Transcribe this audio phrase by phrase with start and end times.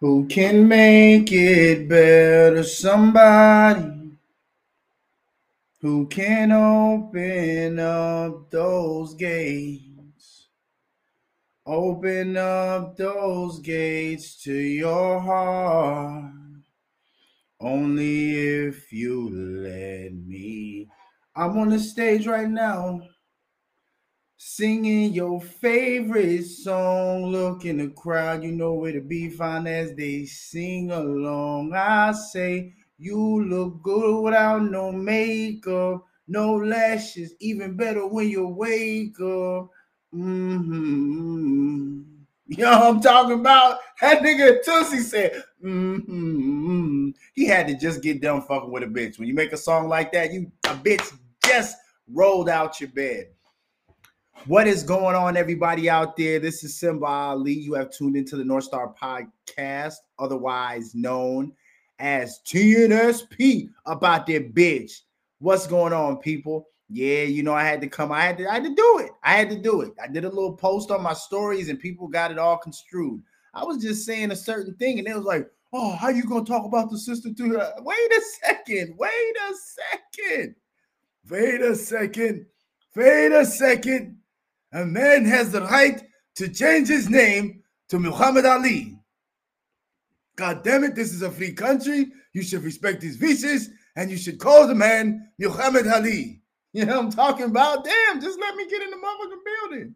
[0.00, 2.62] Who can make it better?
[2.62, 4.18] Somebody
[5.80, 10.48] who can open up those gates.
[11.64, 16.32] Open up those gates to your heart.
[17.58, 20.88] Only if you let me.
[21.34, 23.00] I'm on the stage right now
[24.48, 27.32] singing your favorite song.
[27.32, 31.74] Look in the crowd, you know where to be found as they sing along.
[31.74, 39.18] I say, You look good without no makeup, no lashes, even better when you wake
[39.20, 39.68] up.
[40.14, 42.02] Mm-hmm.
[42.46, 43.80] You know what I'm talking about?
[44.00, 47.10] That nigga Toosii said, mm-hmm.
[47.34, 49.18] He had to just get done fucking with a bitch.
[49.18, 51.76] When you make a song like that, you a bitch just
[52.08, 53.30] rolled out your bed.
[54.44, 56.38] What is going on, everybody out there?
[56.38, 57.52] This is Simba Ali.
[57.52, 61.52] You have tuned into the North Star Podcast, otherwise known
[61.98, 65.00] as TNSP about that bitch.
[65.40, 66.68] What's going on, people?
[66.88, 68.12] Yeah, you know, I had to come.
[68.12, 69.10] I had to, I had to do it.
[69.24, 69.92] I had to do it.
[70.00, 73.20] I did a little post on my stories and people got it all construed.
[73.52, 76.22] I was just saying a certain thing, and it was like, oh, how are you
[76.22, 77.74] gonna talk about the sister to her?
[77.80, 79.54] Wait a second, wait a
[80.14, 80.54] second,
[81.28, 82.46] wait a second,
[82.94, 84.18] wait a second
[84.72, 86.02] a man has the right
[86.36, 88.98] to change his name to Muhammad Ali.
[90.36, 92.12] God damn it, this is a free country.
[92.34, 96.42] You should respect his wishes and you should call the man Muhammad Ali.
[96.72, 97.84] You know I'm talking about?
[97.84, 99.94] Damn, just let me get in the motherfucking building.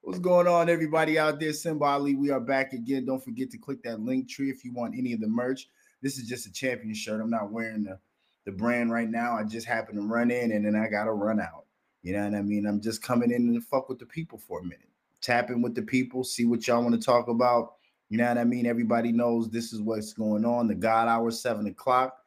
[0.00, 1.52] What's going on, everybody out there?
[1.52, 3.04] Simba Ali, we are back again.
[3.04, 5.68] Don't forget to click that link tree if you want any of the merch.
[6.00, 7.20] This is just a champion shirt.
[7.20, 7.98] I'm not wearing the,
[8.46, 9.36] the brand right now.
[9.36, 11.63] I just happen to run in and then I got to run out.
[12.04, 12.66] You know what I mean?
[12.66, 14.90] I'm just coming in and fuck with the people for a minute,
[15.22, 17.76] tapping with the people, see what y'all want to talk about.
[18.10, 18.66] You know what I mean?
[18.66, 20.68] Everybody knows this is what's going on.
[20.68, 22.18] The God hour, seven o'clock,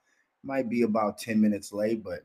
[0.44, 2.22] might be about 10 minutes late, but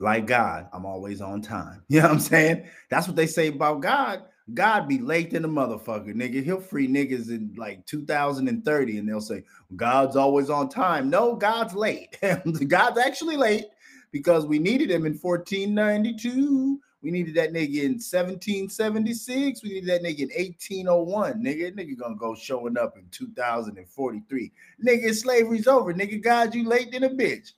[0.00, 1.82] like God, I'm always on time.
[1.88, 2.68] You know what I'm saying?
[2.90, 4.24] That's what they say about God.
[4.52, 6.44] God be late than a motherfucker, nigga.
[6.44, 9.44] He'll free niggas in like 2030 and they'll say,
[9.76, 11.08] God's always on time.
[11.08, 12.18] No, God's late.
[12.68, 13.64] God's actually late
[14.12, 16.78] because we needed him in 1492.
[17.02, 19.62] We needed that nigga in 1776.
[19.62, 21.42] We needed that nigga in 1801.
[21.42, 24.52] Nigga, nigga gonna go showing up in 2043.
[24.86, 25.92] Nigga, slavery's over.
[25.92, 27.52] Nigga, God, you late than a bitch.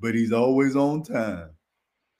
[0.00, 1.50] But he's always on time.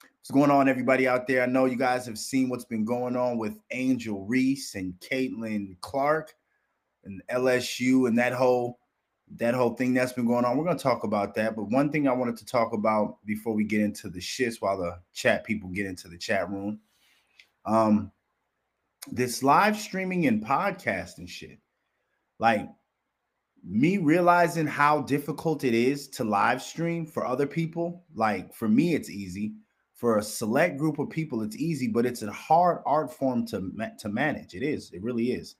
[0.01, 1.41] What's going on, everybody out there?
[1.41, 5.79] I know you guys have seen what's been going on with Angel Reese and Caitlin
[5.81, 6.35] Clark
[7.03, 8.77] and LSU and that whole
[9.35, 10.57] that whole thing that's been going on.
[10.57, 11.55] We're going to talk about that.
[11.55, 14.77] But one thing I wanted to talk about before we get into the shits while
[14.77, 16.79] the chat people get into the chat room.
[17.65, 18.11] Um,
[19.11, 21.59] this live streaming and podcasting shit.
[22.39, 22.67] Like
[23.63, 28.03] me realizing how difficult it is to live stream for other people.
[28.15, 29.53] Like for me, it's easy.
[29.93, 33.69] For a select group of people, it's easy, but it's a hard art form to,
[33.99, 34.55] to manage.
[34.55, 34.91] It is.
[34.93, 35.55] It really is.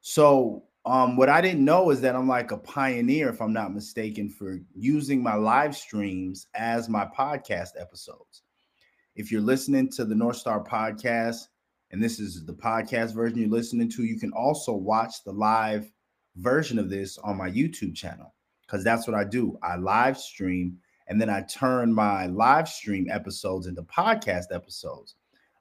[0.00, 3.74] So um, what I didn't know is that I'm like a pioneer, if I'm not
[3.74, 8.42] mistaken, for using my live streams as my podcast episodes.
[9.14, 11.48] If you're listening to the North Star podcast,
[11.92, 15.92] and this is the podcast version you're listening to, you can also watch the live
[16.36, 19.58] version of this on my YouTube channel because that's what I do.
[19.62, 25.14] I live stream and then I turn my live stream episodes into podcast episodes.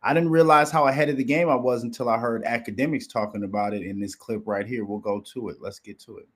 [0.04, 3.44] I didn't realize how ahead of the game I was until I heard Akademiks talking
[3.44, 4.84] about it in this clip right here.
[4.84, 5.58] We'll go to it.
[5.60, 6.28] Let's get to it.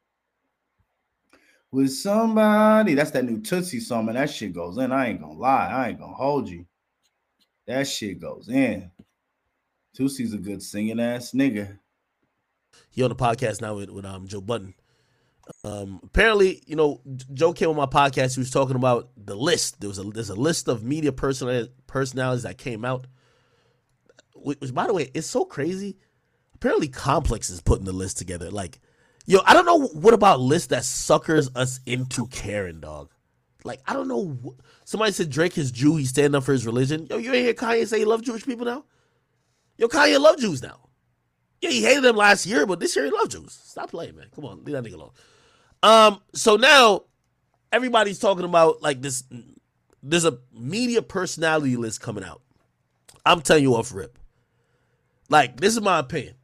[1.72, 4.92] With somebody, that's that new Toosii song, that shit goes in.
[4.92, 6.66] I ain't gonna lie, I ain't gonna hold you.
[7.68, 8.92] That shit goes in.
[9.98, 11.80] Toosii's a good singing ass nigga.
[12.90, 14.76] He on the podcast now with, with um Joe Budden.
[15.64, 17.02] Um, apparently, you know,
[17.34, 18.36] Joe came on my podcast.
[18.36, 19.80] He was talking about the list.
[19.80, 23.08] There was a there's a list of media personalities personalities that came out
[24.46, 25.98] which by the way, it's so crazy.
[26.54, 28.50] Apparently, Complex is putting the list together.
[28.50, 28.80] Like,
[29.26, 33.12] yo, I don't know what about list that suckers us into caring, dog.
[33.64, 34.56] Like, I don't know.
[34.86, 35.96] Somebody said Drake is Jew.
[35.96, 37.08] He's standing up for his religion.
[37.10, 38.86] Yo, you ain't hear Kanye say he love Jewish people now?
[39.78, 40.80] Yo, Kanye love Jews now.
[41.62, 43.60] Yeah, he hated them last year, but this year he love Jews.
[43.64, 44.28] Stop playing, man.
[44.36, 45.12] Come on, leave that nigga alone.
[45.82, 47.04] Um, so now
[47.72, 49.24] everybody's talking about like this.
[50.04, 52.42] There's a media personality list coming out.
[53.26, 54.20] I'm telling you off rip.
[55.30, 56.36] Like, this is my opinion.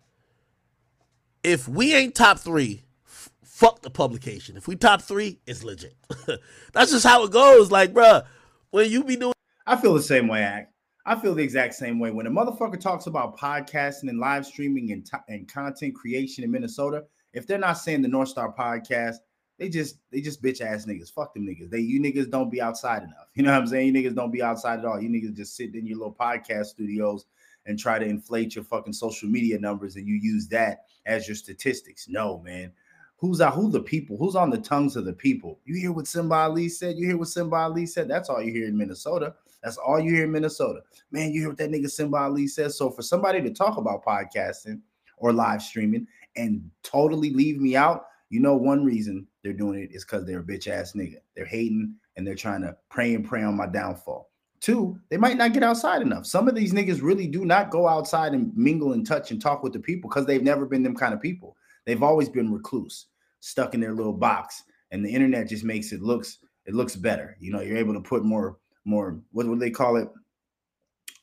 [1.43, 4.57] If we ain't top three, f- fuck the publication.
[4.57, 5.95] If we top three, it's legit.
[6.73, 7.71] That's just how it goes.
[7.71, 8.25] Like, bruh,
[8.71, 9.33] when you be doing.
[9.65, 10.73] I feel the same way, Act.
[11.05, 12.11] I feel the exact same way.
[12.11, 16.51] When a motherfucker talks about podcasting and live streaming and, t- and content creation in
[16.51, 19.15] Minnesota, If they're not saying the North Star podcast,
[19.57, 21.11] they just they just bitch ass niggas.
[21.11, 21.69] Fuck them niggas.
[21.69, 23.29] They you niggas don't be outside enough.
[23.35, 23.87] You know what I'm saying?
[23.87, 25.01] You niggas don't be outside at all.
[25.01, 27.25] You niggas just sitting in your little podcast studios
[27.65, 31.35] and try to inflate your fucking social media numbers and you use that as your
[31.35, 32.07] statistics.
[32.07, 32.71] No, man.
[33.17, 33.53] Who's out?
[33.53, 34.17] Who the people?
[34.17, 35.59] Who's on the tongues of the people?
[35.63, 36.97] You hear what Simba Ali said?
[36.97, 38.07] You hear what Simba Ali said?
[38.07, 39.35] That's all you hear in Minnesota.
[39.61, 40.81] That's all you hear in Minnesota.
[41.11, 42.75] Man, you hear what that nigga Simba Ali says.
[42.75, 44.81] So for somebody to talk about podcasting
[45.17, 49.91] or live streaming and totally leave me out, you know, one reason they're doing it
[49.91, 51.17] is because they're a bitch ass nigga.
[51.35, 54.30] They're hating and they're trying to pray and pray on my downfall.
[54.61, 56.27] Two, they might not get outside enough.
[56.27, 59.63] Some of these niggas really do not go outside and mingle and touch and talk
[59.63, 61.57] with the people because they've never been them kind of people.
[61.85, 63.07] They've always been recluse,
[63.39, 66.37] stuck in their little box, and the internet just makes it looks
[66.67, 67.35] it looks better.
[67.39, 70.07] You know, you're able to put more more what would they call it?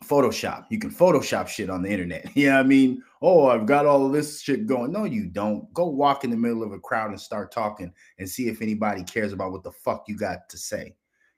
[0.04, 0.66] Photoshop.
[0.68, 2.26] You can Photoshop shit on the internet.
[2.34, 4.90] Yeah, I mean, oh, I've got all of this shit going.
[4.92, 5.72] No, you don't.
[5.74, 9.04] Go walk in the middle of a crowd and start talking and see if anybody
[9.04, 10.94] cares about what the fuck you got to say.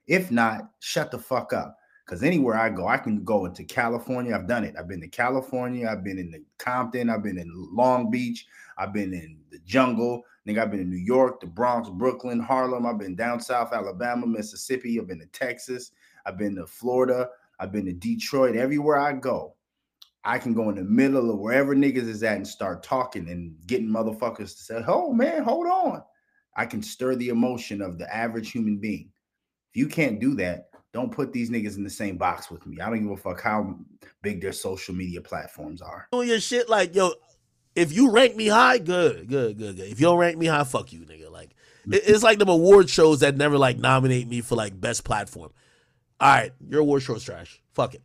[0.07, 1.77] If not, shut the fuck up.
[2.05, 4.35] Because anywhere I go, I can go into California.
[4.35, 4.75] I've done it.
[4.77, 5.87] I've been to California.
[5.87, 7.09] I've been in the Compton.
[7.09, 8.45] I've been in Long Beach.
[8.77, 10.23] I've been in the jungle.
[10.45, 12.85] Think I've been in New York, the Bronx, Brooklyn, Harlem.
[12.85, 14.99] I've been down south, Alabama, Mississippi.
[14.99, 15.91] I've been to Texas.
[16.25, 17.29] I've been to Florida.
[17.59, 18.55] I've been to Detroit.
[18.55, 19.55] Everywhere I go,
[20.23, 23.55] I can go in the middle of wherever niggas is at and start talking and
[23.67, 26.01] getting motherfuckers to say, "Oh man, hold on."
[26.55, 29.11] I can stir the emotion of the average human being.
[29.69, 32.79] If you can't do that, don't put these niggas in the same box with me.
[32.79, 33.75] I don't give a fuck how
[34.21, 36.07] big their social media platforms are.
[36.11, 37.13] Doing your shit like yo,
[37.75, 39.87] if you rank me high, good, good, good, good.
[39.91, 41.31] If you don't rank me high, fuck you, nigga.
[41.31, 41.55] Like
[41.87, 41.93] mm.
[41.93, 45.51] it's like them award shows that never like nominate me for like best platform.
[46.19, 47.61] All right, your award show's trash.
[47.73, 48.01] Fuck it.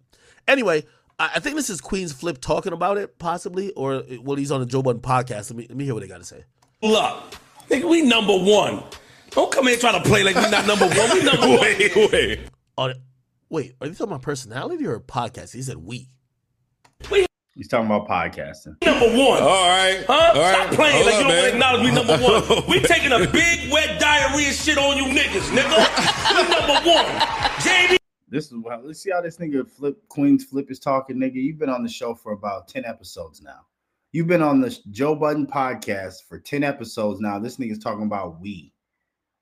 [0.48, 0.84] Anyway,
[1.18, 4.66] I think this is Queenzflip talking about it, possibly, or uh, well, he's on the
[4.66, 5.50] Joe Budden podcast.
[5.50, 6.44] Let me let me hear what they got to say.
[6.82, 7.34] Look,
[7.68, 8.82] nigga, we number one.
[9.30, 11.10] Don't come here trying to play like we not number one.
[11.12, 11.60] We number one.
[11.60, 12.40] Wait,
[12.78, 12.96] wait.
[13.48, 15.52] Wait, are you talking about personality or podcast?
[15.54, 16.08] He said we.
[17.10, 18.76] We He's talking about podcasting.
[18.84, 19.42] Number one.
[19.42, 20.04] All right.
[20.06, 20.12] Huh?
[20.12, 20.72] All Stop right.
[20.74, 21.54] playing Hold like up, you don't man.
[21.54, 22.64] acknowledge we number one.
[22.68, 26.36] we taking a big wet diarrhea shit on you niggas, nigga.
[26.36, 27.06] we number one.
[27.60, 27.96] JB.
[28.28, 31.34] This is well, let's see how this nigga flip Queenzflip is talking, nigga.
[31.36, 33.60] You've been on the show for about 10 episodes now.
[34.12, 37.38] You've been on the Joe Budden podcast for 10 episodes now.
[37.38, 38.74] This nigga's talking about we.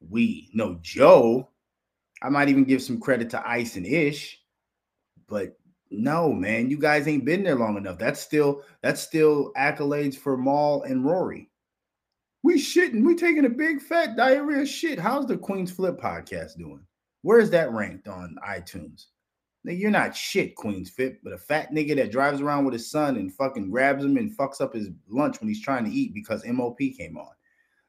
[0.09, 0.51] We.
[0.53, 1.49] No, Joe.
[2.25, 4.41] I might even give some credit to Ice and Ish,
[5.29, 5.59] but
[5.91, 7.99] no, man, you guys ain't been there long enough.
[7.99, 11.51] That's still that's still accolades for Mal and Rory.
[12.43, 14.99] We shitting, we taking a big fat diarrhea shit.
[14.99, 16.81] How's the Queenzflip podcast doing?
[17.21, 19.07] Where's that ranked on iTunes?
[19.67, 23.17] Nigga, you're not shit, Queenzflip, but a fat nigga that drives around with his son
[23.17, 26.45] and fucking grabs him and fucks up his lunch when he's trying to eat because
[26.47, 27.33] MOP came on.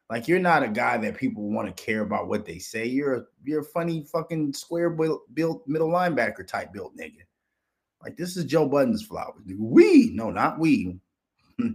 [0.10, 2.86] Like you're not a guy that people want to care about what they say.
[2.86, 7.24] You're a you're a funny fucking square built, built middle linebacker type built nigga.
[8.04, 9.42] Like this is Joe Budden's flowers.
[9.58, 11.00] We no, not we.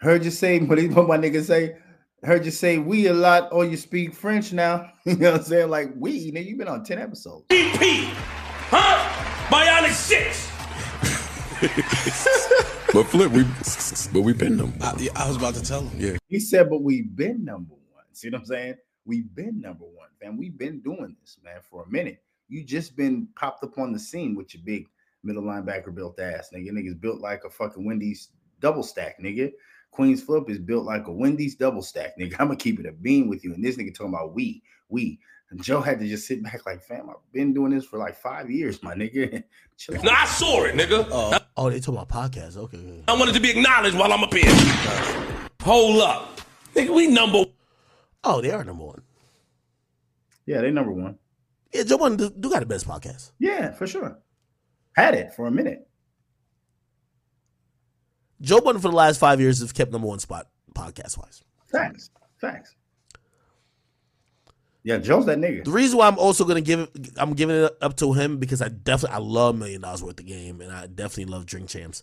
[0.00, 1.76] Heard you say what, my nigga say.
[2.24, 4.90] Heard you say we a lot, or you speak French now.
[5.04, 5.70] you know what I'm saying?
[5.70, 7.46] Like we, nigga, you've been on 10 episodes.
[7.48, 8.10] BP.
[8.70, 8.98] Huh?
[9.48, 10.48] Bionic 6.
[12.92, 13.44] But flip, we
[14.12, 14.74] but we been them.
[14.82, 15.98] I, I was about to tell him.
[15.98, 16.18] Yeah.
[16.28, 18.04] He said, but we've been number one.
[18.12, 18.74] See what I'm saying?
[19.06, 20.36] We've been number one, man.
[20.36, 22.22] We've been doing this, man, for a minute.
[22.50, 24.86] You just been popped up on the scene with your big
[25.24, 26.70] middle linebacker built ass, nigga.
[26.70, 28.28] Nigga's built like a fucking Wendy's
[28.60, 29.50] double stack, nigga.
[29.96, 32.34] Queenzflip is built like a Wendy's double stack, nigga.
[32.40, 33.54] I'm gonna keep it a bean with you.
[33.54, 35.18] And this nigga talking about we, we.
[35.52, 38.16] And Joe had to just sit back like, fam, I've been doing this for like
[38.16, 39.44] five years, my nigga.
[39.76, 40.08] Chill out.
[40.08, 41.06] I saw it, nigga.
[41.10, 42.56] Oh, oh they talking about podcasts.
[42.56, 42.78] Okay.
[42.78, 43.02] okay.
[43.06, 44.50] I wanted to be acknowledged while I'm up here.
[45.62, 46.40] Hold up.
[46.74, 47.44] Nigga, we number
[48.24, 49.02] Oh, they are number one.
[50.46, 51.18] Yeah, they number one.
[51.74, 53.32] Yeah, Joe Budden do, do got the best podcast.
[53.38, 54.18] Yeah, for sure.
[54.96, 55.86] Had it for a minute.
[58.40, 61.42] Joe Budden for the last five years has kept number one spot podcast wise.
[61.70, 62.10] Thanks.
[62.38, 62.74] Facts.
[64.84, 65.64] Yeah, Joe's that nigga.
[65.64, 68.60] The reason why I'm also gonna give it, I'm giving it up to him because
[68.60, 72.02] I definitely I love Million Dollars Worth of Game and I definitely love Drink Champs.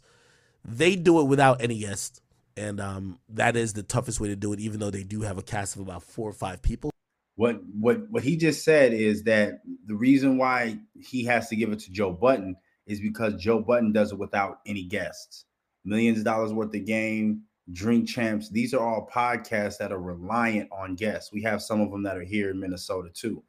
[0.64, 2.22] They do it without any guests,
[2.56, 4.60] and um, that is the toughest way to do it.
[4.60, 6.92] Even though they do have a cast of about four or five people.
[7.36, 11.72] What what what he just said is that the reason why he has to give
[11.72, 12.56] it to Joe Budden
[12.86, 15.46] is because Joe Budden does it without any guests.
[15.86, 18.50] Millions of dollars worth of game, Drink Champs.
[18.50, 21.32] These are all podcasts that are reliant on guests.
[21.32, 23.44] We have some of them that are here in Minnesota too.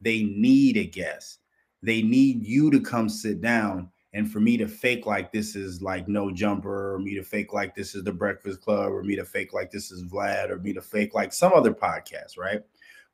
[0.00, 1.40] They need a guest.
[1.82, 5.82] They need you to come sit down And for me to fake like this is
[5.82, 9.16] like no jumper, or me to fake like this is the Breakfast Club, or me
[9.16, 12.62] to fake like this is Vlad, or me to fake like some other podcast, right?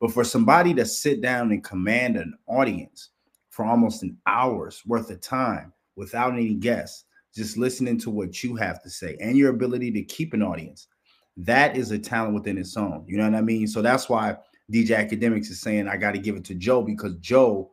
[0.00, 3.10] But for somebody to sit down and command an audience
[3.50, 8.56] for almost an hour's worth of time without any guests, just listening to what you
[8.56, 10.88] have to say and your ability to keep an audience,
[11.36, 13.04] that is a talent within its own.
[13.08, 13.66] You know what I mean?
[13.66, 14.36] So that's why
[14.72, 17.72] DJ Akademiks is saying I got to give it to Joe because Joe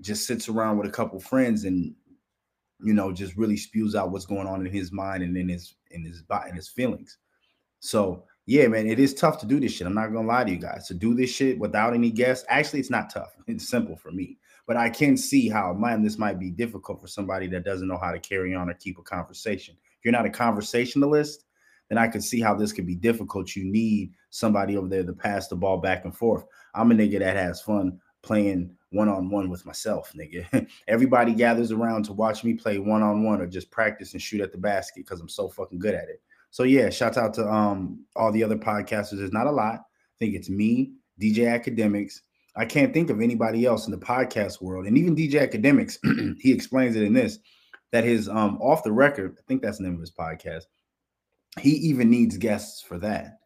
[0.00, 1.94] just sits around with a couple friends and
[2.80, 5.74] you know just really spews out what's going on in his mind and in his
[5.90, 7.18] in his in his feelings.
[7.80, 9.86] So yeah, man, it is tough to do this shit.
[9.86, 10.86] I'm not gonna lie to you guys.
[10.88, 13.34] To do this shit without any guests, actually, it's not tough.
[13.46, 14.38] It's simple for me.
[14.66, 17.98] But I can see how man, this might be difficult for somebody that doesn't know
[17.98, 19.76] how to carry on or keep a conversation.
[19.82, 21.44] If you're not a conversationalist,
[21.88, 23.54] then I can see how this could be difficult.
[23.54, 26.44] You need somebody over there to pass the ball back and forth.
[26.74, 30.66] I'm a nigga that has fun playing one on one with myself, nigga.
[30.88, 34.40] Everybody gathers around to watch me play one on one or just practice and shoot
[34.40, 36.22] at the basket because I'm so fucking good at it.
[36.50, 39.18] So yeah, shout out to um all the other podcasters.
[39.18, 39.74] There's not a lot.
[39.74, 42.20] I think it's me, DJ Akademiks.
[42.56, 45.98] I can't think of anybody else in the podcast world, and even DJ Akademiks,
[46.40, 47.38] he explains it in this
[47.92, 49.36] that his um off the record.
[49.38, 50.64] I think that's the name of his podcast.
[51.60, 53.38] He even needs guests for that.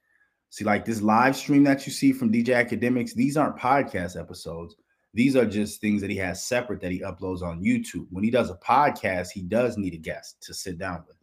[0.50, 4.76] See, like this live stream that you see from DJ Akademiks, these aren't podcast episodes.
[5.14, 8.06] These are just things that he has separate that he uploads on YouTube.
[8.10, 11.16] When he does a podcast, he does need a guest to sit down with.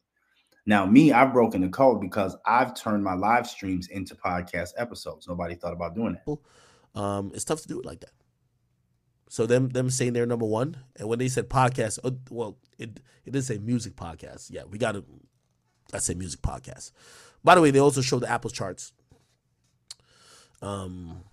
[0.68, 5.28] Now, me, I've broken the code because I've turned my live streams into podcast episodes.
[5.28, 6.38] Nobody thought about doing that.
[6.96, 8.12] Um, it's tough to do it like that.
[9.30, 13.00] So them them saying they're number one, and when they said podcast, uh, well, it
[13.26, 14.50] it did say music podcast.
[14.50, 15.04] Yeah, we got to.
[15.94, 16.92] I say music podcast.
[17.44, 18.94] By the way, they also show the Apple charts.
[20.62, 21.24] Um,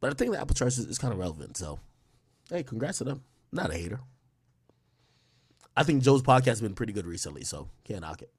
[0.00, 1.56] but I think the Apple charts is, is kind of relevant.
[1.56, 1.78] So,
[2.48, 3.22] hey, congrats to them.
[3.52, 4.00] Not a hater.
[5.76, 8.32] I think Joe's podcast has been pretty good recently, so can't knock it.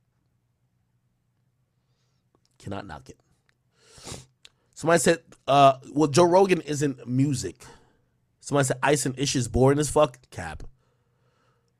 [2.57, 3.19] Cannot knock it.
[4.79, 7.65] Somebody said, uh, well, Joe Rogan isn't music.
[8.39, 10.17] Somebody said Ice and Ish is boring as fuck.
[10.31, 10.63] Cap.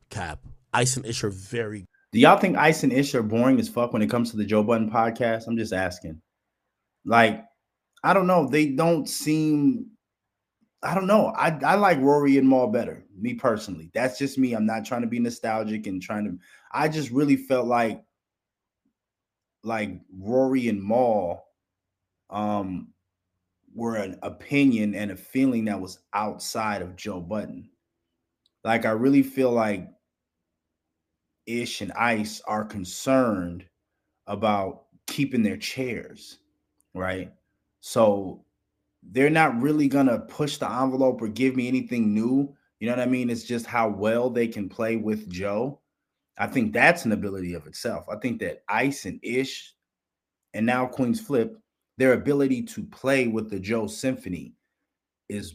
[0.10, 0.41] Cap.
[0.74, 3.94] Ice and Ish are very Do y'all think Ice and Ish are boring as fuck
[3.94, 5.48] when it comes to the Joe Budden podcast?
[5.48, 6.22] I'm just asking.
[7.06, 7.46] Like,
[8.03, 8.50] I don't know.
[8.50, 9.91] They don't seem.
[10.84, 11.27] I don't know.
[11.38, 13.91] I, I like Rory and Mal better, me personally.
[13.94, 14.51] That's just me.
[14.51, 16.38] I'm not trying to be nostalgic and trying to.
[16.74, 18.03] I just really felt like
[19.63, 21.46] like Rory and Mal
[22.29, 22.89] um
[23.74, 27.69] were an opinion and a feeling that was outside of Joe Budden.
[28.63, 29.88] Like I really feel like
[31.45, 33.65] Ish and Ice are concerned
[34.27, 36.39] about keeping their chairs,
[36.93, 37.31] right?
[37.81, 38.43] So
[39.01, 42.55] they're not really gonna push the envelope or give me anything new.
[42.79, 43.29] You know what I mean?
[43.29, 45.79] It's just how well they can play with Joe.
[46.38, 48.07] I think that's an ability of itself.
[48.09, 49.74] I think that Ice and Ish
[50.53, 51.55] and now Queenzflip,
[52.00, 54.53] their ability to play with the Joe Symphony
[55.27, 55.53] is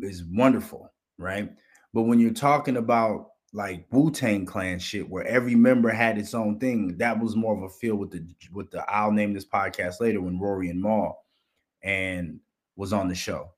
[0.00, 1.52] is wonderful, right?
[1.92, 6.32] But when you're talking about like Wu Tang Clan shit, where every member had its
[6.32, 8.82] own thing, that was more of a feel with the with the.
[8.90, 11.18] I'll name this podcast later when Rory and Mal
[11.82, 12.40] and
[12.76, 13.50] was on the show.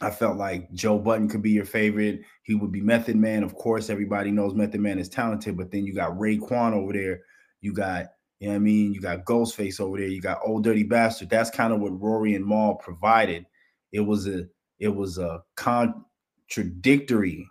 [0.00, 2.22] I felt like Joe Budden could be your favorite.
[2.42, 3.42] He would be Method Man.
[3.42, 7.20] Of course, everybody knows Method Man is talented, but then you got Raekwon over there.
[7.60, 8.06] You got,
[8.40, 8.92] you know what I mean?
[8.92, 10.06] You got Ghostface over there.
[10.06, 11.28] You got Old Dirty Bastard.
[11.30, 13.46] That's kind of what Rory and Mal provided.
[13.92, 14.46] It was a
[14.78, 17.48] it was a contradictory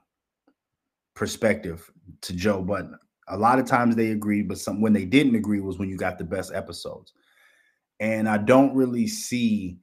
[1.13, 1.91] perspective
[2.21, 2.97] to Joe Budden.
[3.27, 5.97] A lot of times they agreed, but some when they didn't agree was when you
[5.97, 7.11] got the best episodes.
[7.99, 9.79] And I don't really see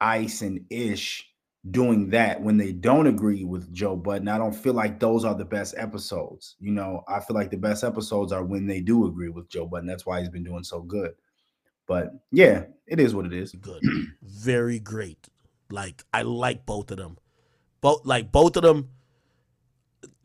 [0.00, 1.28] Ice and Ish
[1.70, 4.28] doing that when they don't agree with Joe Budden.
[4.28, 6.56] I don't feel like those are the best episodes.
[6.60, 9.66] You know, I feel like the best episodes are when they do agree with Joe
[9.66, 9.86] Budden.
[9.86, 11.14] That's why he's been doing so good.
[11.86, 13.52] But yeah, it is what it is.
[13.52, 13.82] good.
[14.22, 15.28] Very great.
[15.70, 17.18] Like I like both of them.
[17.80, 18.90] Both like both of them.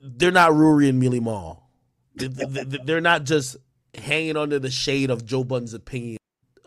[0.02, 1.70] They're not Rory and Millie Mall.
[2.16, 3.58] They're not just
[3.94, 6.19] hanging under the shade of Joe Budden's opinion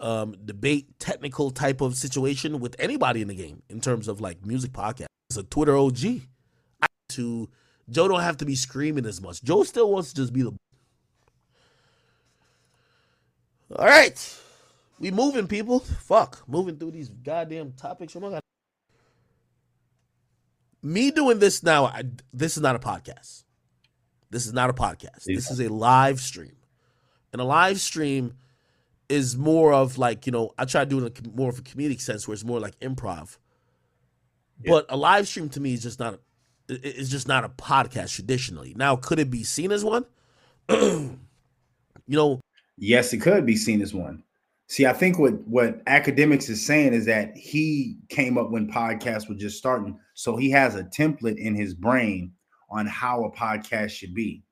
[0.03, 4.45] um, debate technical type of situation with anybody in the game in terms of like
[4.45, 5.07] music podcast.
[5.31, 5.99] It's a Twitter OG.
[6.83, 7.49] I, to
[7.89, 9.43] Joe don't have to be screaming as much.
[9.43, 10.53] Joe still wants to just be the.
[13.77, 14.41] All right,
[14.99, 15.79] we moving people.
[15.81, 18.15] Fuck, moving through these goddamn topics.
[18.17, 18.41] Oh.
[20.83, 21.87] Me doing this now.
[21.87, 22.03] I,
[22.35, 23.45] this is not a podcast.
[24.31, 25.25] This is not a podcast.
[25.25, 26.57] This is a live stream.
[27.33, 28.35] And a live stream
[29.13, 31.59] is more of like you know I try to do it in a more of
[31.59, 33.39] a comedic sense where it's more like improv.
[34.63, 34.73] Yeah.
[34.73, 36.19] But a live stream to me is just not a,
[36.69, 38.75] it's just not a podcast traditionally.
[38.77, 40.07] Now, could it be seen as one?
[40.69, 41.19] you
[42.09, 42.41] know,
[42.79, 44.25] Yes, it could be seen as one.
[44.69, 49.29] See, I think what what Akademiks is saying is that he came up when podcasts
[49.29, 52.33] were just starting, so he has a template in his brain
[52.71, 54.43] on how a podcast should be.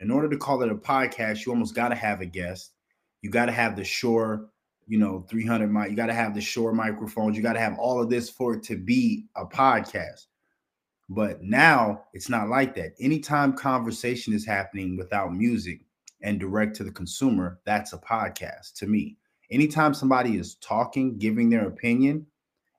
[0.00, 2.72] In order to call it a podcast, you almost got to have a guest.
[3.22, 4.48] You got to have the Shure,
[4.86, 5.90] you know, 300 mic.
[5.90, 7.36] You got to have the Shure microphones.
[7.36, 10.26] You got to have all of this for it to be a podcast.
[11.08, 12.92] But now it's not like that.
[13.00, 15.80] Anytime conversation is happening without music
[16.22, 19.16] and direct to the consumer, that's a podcast to me.
[19.50, 22.26] Anytime somebody is talking, giving their opinion,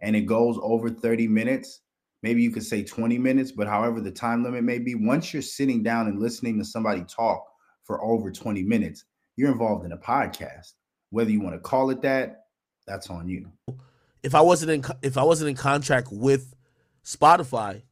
[0.01, 1.81] and it goes over 30 minutes,
[2.21, 5.41] maybe you could say 20 minutes, but however the time limit may be, once you're
[5.41, 7.43] sitting down and listening to somebody talk
[7.83, 9.05] for over 20 minutes,
[9.39, 10.73] you're involved in a podcast.
[11.11, 12.47] Whether you want to call it that,
[12.85, 13.49] that's on you.
[14.21, 16.53] if I wasn't in if I wasn't in contract with
[17.05, 17.83] Spotify,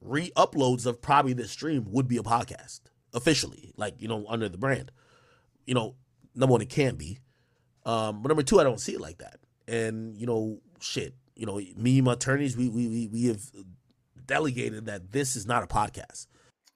[0.00, 2.80] re-uploads of probably this stream would be a podcast
[3.12, 4.90] officially, like you know, under the brand.
[5.66, 5.96] You know,
[6.34, 7.18] number one, it can be.
[7.84, 9.38] Um, but number two, I don't see it like that.
[9.68, 13.42] And you know, shit, you know, me and my attorneys, we we we, we have
[14.24, 16.26] delegated that this is not a podcast.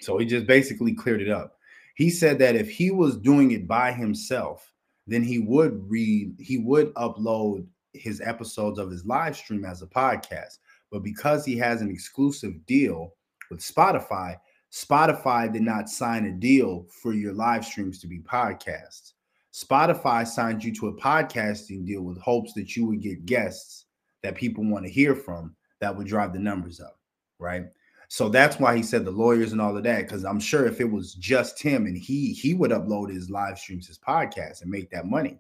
[0.03, 1.57] So he just basically cleared it up.
[1.97, 4.73] He said that if he was doing it by himself,
[5.07, 9.87] then he would read, he would upload his episodes of his live stream as a
[9.87, 10.59] podcast.
[10.91, 13.15] But because he has an exclusive deal
[13.51, 14.37] with Spotify,
[14.73, 19.13] Spotify did not sign a deal for your live streams to be podcasts.
[19.53, 23.87] Spotify signed you to a podcasting deal with hopes that you would get guests
[24.23, 26.99] that people want to hear from that would drive the numbers up,
[27.39, 27.65] right?
[28.13, 30.03] So that's why he said the lawyers and all of that.
[30.03, 33.57] Because I'm sure if it was just him and he he would upload his live
[33.57, 35.39] streams, his podcast, and make that money.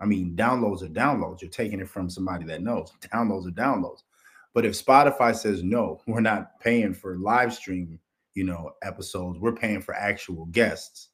[0.00, 1.40] I mean, downloads are downloads.
[1.40, 2.92] You're taking it from somebody that knows.
[3.00, 4.02] Downloads are downloads.
[4.52, 7.98] But if Spotify says no, we're not paying for live stream,
[8.34, 11.08] you know, episodes, we're paying for actual guests,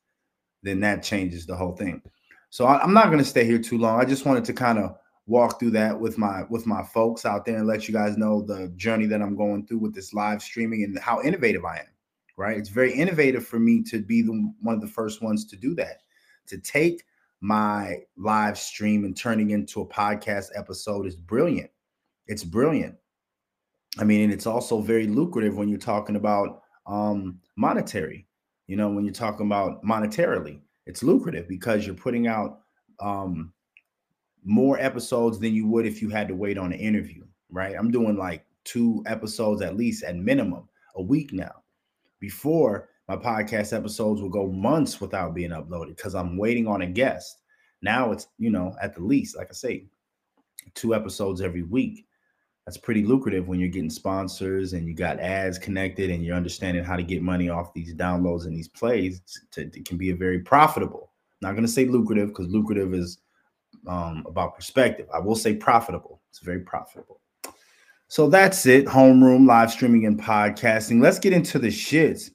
[0.64, 2.02] then that changes the whole thing.
[2.50, 4.00] So I, I'm not going to stay here too long.
[4.00, 4.96] I just wanted to kind of
[5.26, 8.42] walk through that with my with my folks out there and let you guys know
[8.42, 11.86] the journey that I'm going through with this live streaming and how innovative I am.
[12.36, 12.56] Right?
[12.58, 15.74] It's very innovative for me to be the one of the first ones to do
[15.76, 16.02] that.
[16.48, 17.02] To take
[17.40, 21.70] my live stream and turning into a podcast episode is brilliant.
[22.28, 22.94] It's brilliant.
[23.98, 28.26] I mean, and it's also very lucrative when you're talking about um monetary.
[28.68, 32.60] You know, when you're talking about monetarily, it's lucrative because you're putting out
[33.00, 33.52] um
[34.46, 37.74] more episodes than you would if you had to wait on an interview, right?
[37.76, 41.62] I'm doing like two episodes at least at minimum a week now.
[42.20, 46.86] Before my podcast episodes will go months without being uploaded because I'm waiting on a
[46.86, 47.42] guest.
[47.82, 49.86] Now it's, you know, at the least, like I say,
[50.74, 52.06] two episodes every week.
[52.64, 56.82] That's pretty lucrative when you're getting sponsors and you got ads connected and you're understanding
[56.82, 59.20] how to get money off these downloads and these plays.
[59.56, 61.12] It can be a very profitable.
[61.42, 63.18] not going to say lucrative because lucrative is
[63.86, 65.06] um, about perspective.
[65.12, 66.20] I will say profitable.
[66.30, 67.20] It's very profitable.
[68.08, 68.86] So that's it.
[68.86, 71.02] Homeroom, live streaming, and podcasting.
[71.02, 72.30] Let's get into the shits.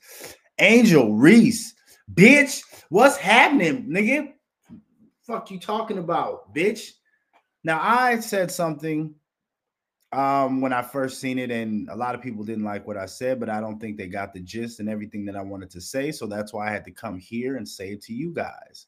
[0.59, 1.73] Angel Reese,
[2.13, 4.33] bitch, what's happening, nigga?
[5.25, 6.91] Fuck you talking about, bitch?
[7.63, 9.15] Now I said something
[10.11, 13.05] um when I first seen it, and a lot of people didn't like what I
[13.05, 15.81] said, but I don't think they got the gist and everything that I wanted to
[15.81, 16.11] say.
[16.11, 18.87] So that's why I had to come here and say it to you guys.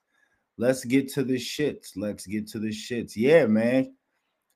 [0.57, 1.91] Let's get to the shits.
[1.95, 3.13] Let's get to the shits.
[3.15, 3.95] Yeah, man.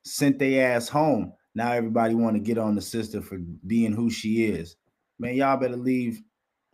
[0.04, 1.32] Sent they ass home.
[1.54, 4.76] Now everybody want to get on the sister for being who she is.
[5.18, 6.22] Man, y'all better leave.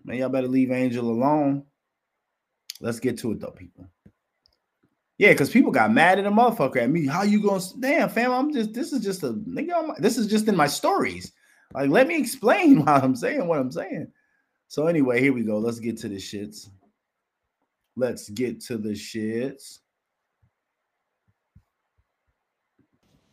[0.05, 1.65] Man, y'all better leave Angel alone.
[2.81, 3.87] Let's get to it though, people.
[5.17, 7.07] Yeah, because people got mad at a motherfucker at me.
[7.07, 7.63] How you going?
[7.81, 8.33] Damn, fam.
[8.33, 8.75] I'm just.
[8.75, 9.97] This is just a nigga.
[9.99, 11.33] This is just in my stories.
[11.73, 14.09] Like, let me explain why I'm saying what I'm saying.
[14.69, 15.59] So anyway, here we go.
[15.59, 16.69] Let's get to the shits.
[17.97, 19.79] Let's get to the shits.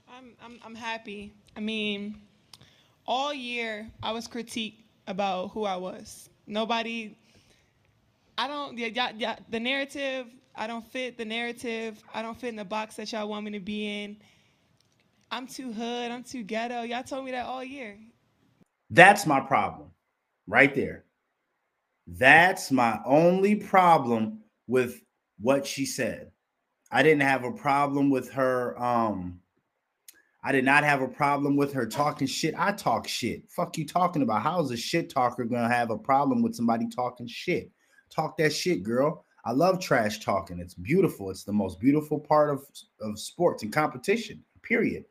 [0.08, 1.34] I'm, I'm, I'm happy.
[1.56, 2.21] I mean,
[3.08, 6.30] all year I was critiqued about who I was.
[6.47, 7.17] Nobody,
[8.38, 12.04] I don't, yeah, yeah, yeah, the narrative, I don't fit the narrative.
[12.13, 14.17] I don't fit in the box that y'all want me to be in.
[15.32, 16.12] I'm too hood.
[16.12, 16.82] I'm too ghetto.
[16.84, 17.97] Y'all told me that all year.
[18.89, 19.89] That's my problem
[20.47, 21.06] right there.
[22.06, 24.40] That's my only problem
[24.71, 25.01] with
[25.39, 26.31] what she said.
[26.91, 28.81] I didn't have a problem with her.
[28.81, 29.41] Um,
[30.43, 32.55] I did not have a problem with her talking shit.
[32.57, 33.43] I talk shit.
[33.49, 34.41] Fuck you talking about?
[34.41, 37.69] How is a shit talker gonna have a problem with somebody talking shit?
[38.10, 39.25] Talk that shit, girl.
[39.43, 40.60] I love trash talking.
[40.60, 41.29] It's beautiful.
[41.31, 42.65] It's the most beautiful part of,
[43.01, 45.03] of sports and competition, period.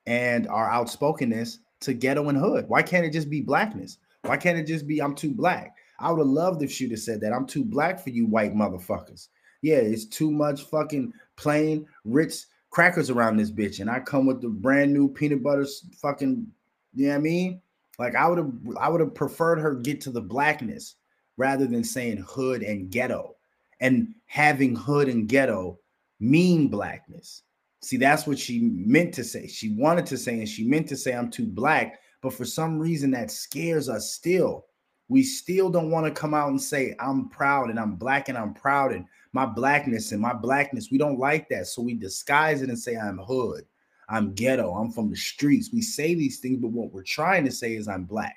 [0.07, 2.69] and our outspokenness to ghetto and hood?
[2.69, 3.99] Why can't it just be blackness?
[4.23, 5.77] Why can't it just be I'm too black?
[5.99, 7.33] I would have loved if she'd have said that.
[7.33, 9.29] I'm too black for you white motherfuckers.
[9.63, 13.81] Yeah, it's too much fucking plain Ritz crackers around this bitch.
[13.81, 15.67] And I come with the brand new peanut butter
[16.01, 16.47] fucking,
[16.95, 17.61] you know what I mean?
[17.99, 20.97] Like I would have I would have preferred her get to the blackness
[21.37, 23.37] rather than saying hood and ghetto
[23.81, 25.79] and having hood and ghetto
[26.21, 27.43] mean blackness.
[27.83, 29.49] See, that's what she meant to say.
[29.49, 32.01] She wanted to say, and she meant to say, I'm too black.
[32.23, 34.67] But for some reason, that scares us still.
[35.09, 38.39] We still don't want to come out and say, I'm proud and I'm black and
[38.39, 40.91] I'm proud and my blackness and my blackness.
[40.91, 41.67] We don't like that.
[41.67, 43.65] So we disguise it and say, I'm hood,
[44.09, 45.71] I'm ghetto, I'm from the streets.
[45.73, 48.37] We say these things, but what we're trying to say is, I'm black.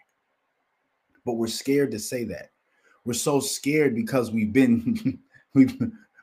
[1.26, 2.52] But we're scared to say that.
[3.04, 5.20] We're so scared because we've been
[5.54, 5.78] we've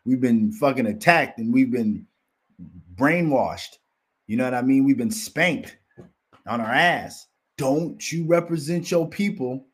[0.05, 2.07] we've been fucking attacked and we've been
[2.95, 3.79] brainwashed.
[4.27, 4.85] You know what I mean?
[4.85, 5.77] We've been spanked
[6.47, 7.27] on our ass.
[7.59, 9.67] Don't you represent your people?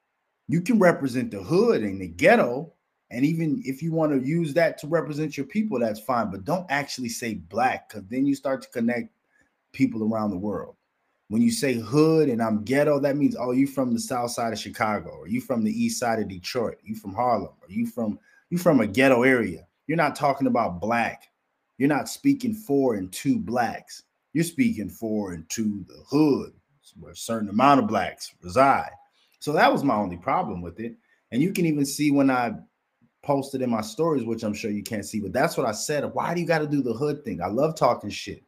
[0.49, 2.73] You can represent the hood and the ghetto.
[3.11, 6.31] And even if you want to use that to represent your people, that's fine.
[6.31, 9.11] But don't actually say black because then you start to connect
[9.73, 10.77] people around the world.
[11.29, 14.53] When you say hood and I'm ghetto, that means, oh, you from the south side
[14.53, 17.87] of Chicago, or you from the east side of Detroit, you from Harlem, or you
[17.87, 18.19] from
[18.51, 19.67] you from a ghetto area.
[19.87, 21.29] You're not talking about black.
[21.77, 24.05] You're not speaking for and to blacks.
[24.33, 26.53] You're speaking for and to the hood,
[26.99, 28.91] where a certain amount of blacks reside.
[29.41, 30.95] So that was my only problem with it.
[31.31, 32.55] And you can even see when I
[33.29, 36.03] posted in my stories, which I'm sure you can't see, but that's what I said.
[36.15, 37.43] Why do you got to do the hood thing?
[37.43, 38.43] I love talking shit.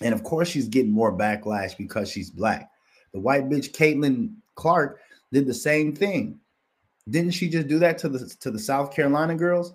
[0.00, 2.70] And of course, she's getting more backlash because she's black.
[3.12, 5.00] The white bitch Caitlin Clark
[5.32, 6.38] did the same thing.
[7.10, 9.72] Didn't she just do that to the to the South Carolina girls?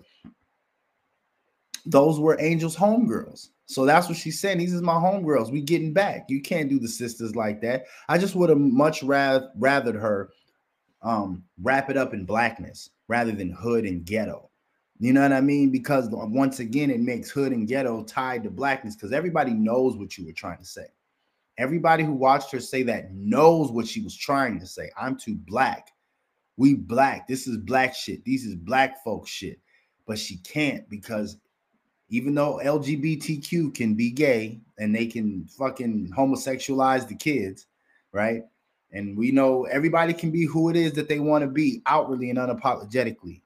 [1.84, 3.50] Those were Angel's homegirls.
[3.66, 4.56] So that's what she's saying.
[4.56, 5.52] These is my homegirls.
[5.52, 6.24] We getting back.
[6.30, 7.84] You can't do the sisters like that.
[8.08, 10.30] I just would have much rather rathered her
[11.02, 14.48] um wrap it up in blackness rather than hood and ghetto.
[15.00, 15.70] You know what I mean?
[15.70, 20.18] Because once again, it makes hood and ghetto tied to blackness because everybody knows what
[20.18, 20.86] you were trying to say.
[21.56, 24.90] Everybody who watched her say that knows what she was trying to say.
[25.00, 25.90] I'm too black.
[26.56, 27.28] We black.
[27.28, 28.24] This is black shit.
[28.24, 29.60] These is black folk shit.
[30.06, 31.36] But she can't because
[32.08, 37.66] even though LGBTQ can be gay and they can fucking homosexualize the kids,
[38.12, 38.42] right?
[38.92, 42.30] And we know everybody can be who it is that they want to be outwardly
[42.30, 43.42] and unapologetically.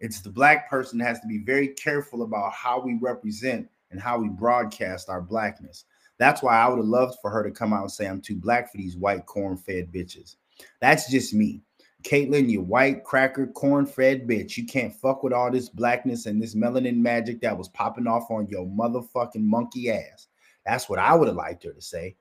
[0.00, 4.00] It's the black person that has to be very careful about how we represent and
[4.00, 5.84] how we broadcast our blackness.
[6.18, 8.36] That's why I would have loved for her to come out and say, I'm too
[8.36, 10.36] black for these white corn fed bitches.
[10.80, 11.62] That's just me.
[12.04, 14.56] Caitlin, you white cracker corn fed bitch.
[14.56, 18.30] You can't fuck with all this blackness and this melanin magic that was popping off
[18.30, 20.28] on your motherfucking monkey ass.
[20.66, 22.14] That's what I would have liked her to say.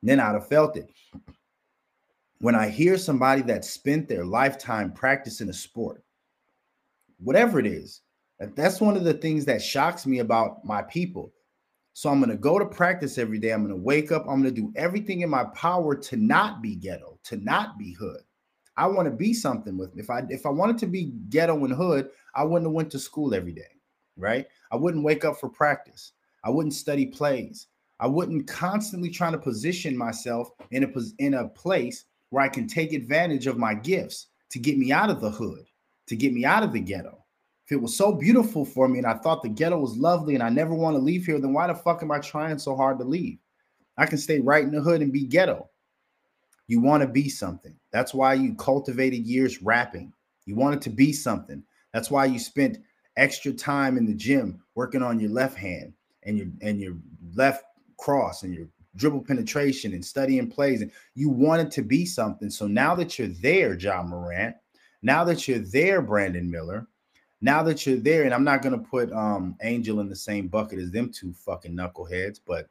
[0.00, 0.90] And then I'd have felt it.
[2.40, 6.02] When I hear somebody that spent their lifetime practicing a sport,
[7.18, 8.02] whatever it is.
[8.54, 11.32] That's one of the things that shocks me about my people.
[11.92, 13.50] So I'm going to go to practice every day.
[13.50, 14.22] I'm going to wake up.
[14.22, 17.92] I'm going to do everything in my power to not be ghetto, to not be
[17.92, 18.20] hood.
[18.76, 20.02] I want to be something with me.
[20.02, 23.00] If I if I wanted to be ghetto and hood, I wouldn't have went to
[23.00, 23.74] school every day,
[24.16, 24.46] right?
[24.70, 26.12] I wouldn't wake up for practice.
[26.44, 27.66] I wouldn't study plays.
[27.98, 32.66] I wouldn't constantly trying to position myself in a in a place where I can
[32.66, 35.66] take advantage of my gifts to get me out of the hood
[36.08, 37.24] to get me out of the ghetto.
[37.66, 40.42] If it was so beautiful for me and I thought the ghetto was lovely and
[40.42, 42.98] I never want to leave here, then why the fuck am I trying so hard
[42.98, 43.38] to leave?
[43.98, 45.68] I can stay right in the hood and be ghetto.
[46.66, 47.74] You want to be something.
[47.92, 50.12] That's why you cultivated years rapping.
[50.46, 51.62] You wanted to be something.
[51.92, 52.78] That's why you spent
[53.16, 56.96] extra time in the gym working on your left hand and your and your
[57.34, 57.64] left
[57.98, 60.82] cross and your dribble penetration and studying plays.
[60.82, 62.50] And you wanted to be something.
[62.50, 64.56] So now that you're there, Ja Morant,
[65.02, 66.86] now that you're there, Brandon Miller,
[67.40, 70.78] now that you're there, and I'm not gonna put um Angel in the same bucket
[70.78, 72.68] as them two fucking knuckleheads, but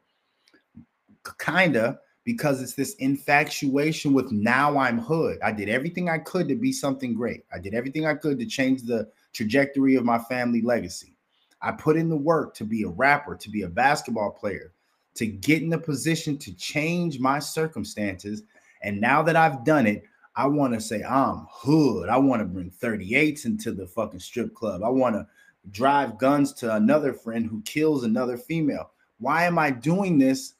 [1.38, 5.38] kinda because it's this infatuation with now I'm hood.
[5.42, 7.44] I did everything I could to be something great.
[7.50, 11.16] I did everything I could to change the trajectory of my family legacy.
[11.62, 14.74] I put in the work to be a rapper, to be a basketball player,
[15.18, 18.42] to get in a position to change my circumstances.
[18.82, 20.04] And now that I've done it,
[20.36, 22.08] I want to say I'm hood.
[22.08, 24.84] I want to bring 38s into the fucking strip club.
[24.84, 25.26] I want to
[25.72, 28.90] drive guns to another friend who kills another female.
[29.18, 30.54] Why am I doing this?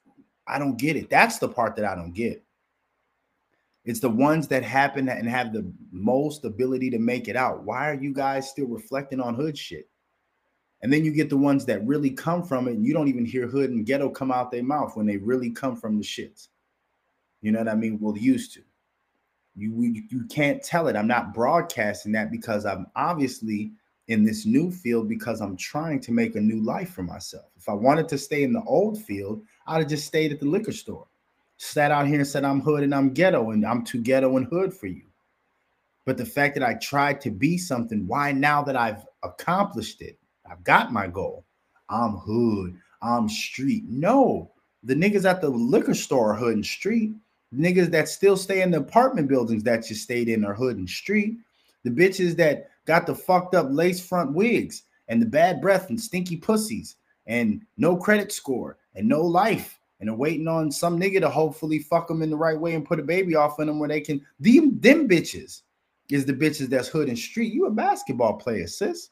[0.48, 1.08] I don't get it.
[1.08, 2.42] That's the part that I don't get.
[3.84, 7.62] It's the ones that happen and have the most ability to make it out.
[7.62, 9.88] Why are you guys still reflecting on hood shit?
[10.82, 13.24] And then you get the ones that really come from it, and you don't even
[13.24, 16.48] hear hood and ghetto come out their mouth when they really come from the shits.
[17.42, 17.98] You know what I mean?
[18.00, 18.62] Well, used to.
[19.56, 20.94] You, you you can't tell it.
[20.94, 23.72] I'm not broadcasting that because I'm obviously
[24.06, 27.46] in this new field because I'm trying to make a new life for myself.
[27.56, 30.46] If I wanted to stay in the old field, I'd have just stayed at the
[30.46, 31.06] liquor store,
[31.58, 34.46] sat out here and said I'm hood and I'm ghetto and I'm too ghetto and
[34.46, 35.04] hood for you.
[36.06, 40.18] But the fact that I tried to be something, why now that I've accomplished it,
[40.50, 41.44] I've got my goal,
[41.88, 43.84] I'm hood, I'm street.
[43.86, 44.50] No,
[44.82, 47.12] the niggas at the liquor store hood and street
[47.54, 50.88] niggas that still stay in the apartment buildings that you stayed in are hood and
[50.88, 51.38] street.
[51.84, 56.00] The bitches that got the fucked up lace front wigs and the bad breath and
[56.00, 61.20] stinky pussies and no credit score and no life and are waiting on some nigga
[61.20, 63.78] to hopefully fuck them in the right way and put a baby off in them
[63.78, 65.62] where they can them them bitches
[66.10, 67.52] is the bitches that's hood and street.
[67.52, 69.10] You a basketball player, sis.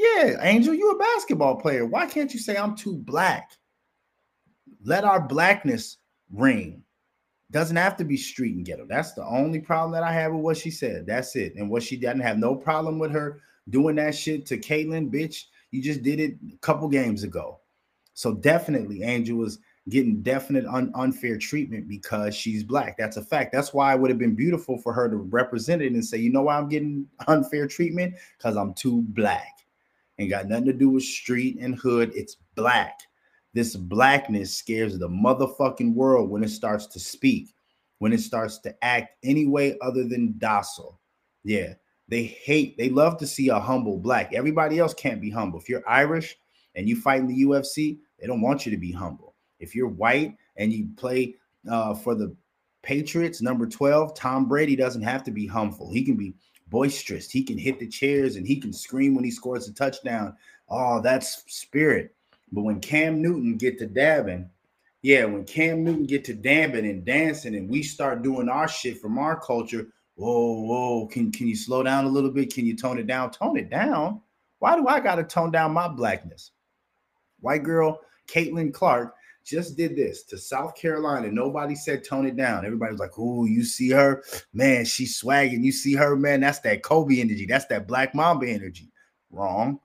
[0.00, 1.84] Yeah, Angel, you're a basketball player.
[1.84, 3.50] Why can't you say I'm too black?
[4.82, 5.98] Let our blackness
[6.32, 6.82] ring.
[7.50, 8.86] Doesn't have to be street and ghetto.
[8.88, 11.06] That's the only problem that I have with what she said.
[11.06, 11.54] That's it.
[11.56, 15.44] And what she doesn't have no problem with her doing that shit to Caitlin, bitch.
[15.70, 17.60] You just did it a couple games ago.
[18.14, 19.58] So definitely Angel was
[19.90, 22.96] getting definite un- unfair treatment because she's black.
[22.96, 23.52] That's a fact.
[23.52, 26.30] That's why it would have been beautiful for her to represent it and say, you
[26.32, 28.14] know why I'm getting unfair treatment?
[28.38, 29.59] Because I'm too black.
[30.20, 32.12] Ain't got nothing to do with street and hood.
[32.14, 33.00] It's black.
[33.54, 37.54] This blackness scares the motherfucking world when it starts to speak,
[38.00, 41.00] when it starts to act any way other than docile.
[41.42, 41.72] Yeah,
[42.08, 44.34] they hate, they love to see a humble black.
[44.34, 45.58] Everybody else can't be humble.
[45.58, 46.36] If you're Irish
[46.74, 49.34] and you fight in the UFC, they don't want you to be humble.
[49.58, 51.34] If you're white and you play
[51.66, 52.36] uh, for the
[52.82, 55.90] Patriots, number 12, Tom Brady doesn't have to be humble.
[55.90, 56.34] He can be
[56.70, 57.30] boisterous.
[57.30, 60.36] He can hit the chairs and he can scream when he scores a touchdown.
[60.68, 62.14] Oh, that's spirit.
[62.52, 64.48] But when Cam Newton get to dabbing,
[65.02, 69.00] yeah, when Cam Newton get to dabbing and dancing, and we start doing our shit
[69.00, 72.52] from our culture, whoa, whoa, can can you slow down a little bit?
[72.52, 73.30] Can you tone it down?
[73.30, 74.20] Tone it down.
[74.58, 76.52] Why do I gotta tone down my blackness?
[77.40, 81.30] White girl Caitlin Clark just did this to South Carolina.
[81.30, 82.64] Nobody said tone it down.
[82.64, 84.22] Everybody was like, "Oh, you see her,
[84.52, 84.84] man?
[84.84, 85.62] She's swagging.
[85.62, 86.40] You see her, man?
[86.40, 87.46] That's that Kobe energy.
[87.46, 88.90] That's that Black Mamba energy."
[89.30, 89.80] Wrong.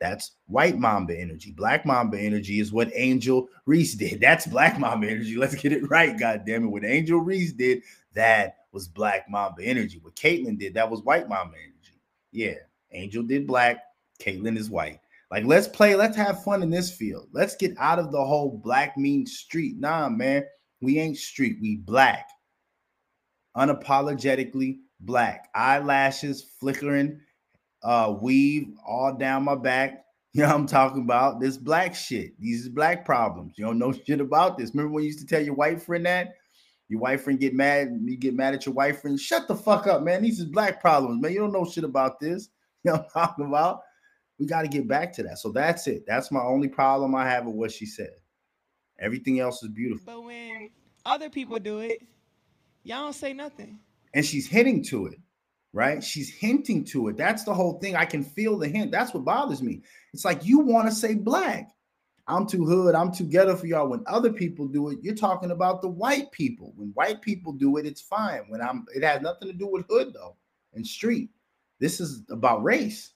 [0.00, 1.50] That's white mamba energy.
[1.50, 4.20] Black mamba energy is what Angel Reese did.
[4.20, 5.36] That's black mamba energy.
[5.36, 6.18] Let's get it right.
[6.18, 6.68] God damn it.
[6.68, 7.82] What Angel Reese did,
[8.14, 9.98] that was black mamba energy.
[10.00, 12.00] What Caitlin did, that was white mamba energy.
[12.30, 12.54] Yeah.
[12.92, 13.84] Angel did black.
[14.20, 15.00] Caitlin is white.
[15.30, 17.28] Like, let's play, let's have fun in this field.
[17.32, 19.76] Let's get out of the whole black mean street.
[19.78, 20.44] Nah, man.
[20.80, 21.58] We ain't street.
[21.60, 22.28] We black.
[23.56, 25.48] Unapologetically black.
[25.54, 27.20] Eyelashes flickering
[27.84, 30.04] uh weave all down my back.
[30.34, 31.40] You know I'm talking about?
[31.40, 32.38] This black shit.
[32.38, 33.54] These is black problems.
[33.56, 34.72] You don't know shit about this.
[34.72, 36.34] Remember when you used to tell your white friend that?
[36.88, 39.18] Your white friend get mad, you get mad at your white friend.
[39.18, 40.22] Shut the fuck up, man.
[40.22, 41.32] These is black problems, man.
[41.32, 42.50] You don't know shit about this.
[42.84, 43.80] You know I'm talking about?
[44.38, 45.38] We got to get back to that.
[45.38, 46.04] So that's it.
[46.06, 48.12] That's my only problem I have with what she said.
[49.00, 50.04] Everything else is beautiful.
[50.06, 50.70] But when
[51.04, 52.02] other people do it,
[52.84, 53.78] y'all don't say nothing.
[54.14, 55.18] And she's hitting to it
[55.72, 56.02] right?
[56.02, 57.16] She's hinting to it.
[57.16, 57.96] That's the whole thing.
[57.96, 58.90] I can feel the hint.
[58.90, 59.82] That's what bothers me.
[60.12, 61.70] It's like you want to say black.
[62.26, 62.94] I'm too hood.
[62.94, 63.88] I'm too ghetto for y'all.
[63.88, 66.72] When other people do it, you're talking about the white people.
[66.76, 68.42] When white people do it, it's fine.
[68.48, 70.36] When I'm, it has nothing to do with hood though
[70.74, 71.30] and street.
[71.80, 73.12] This is about race.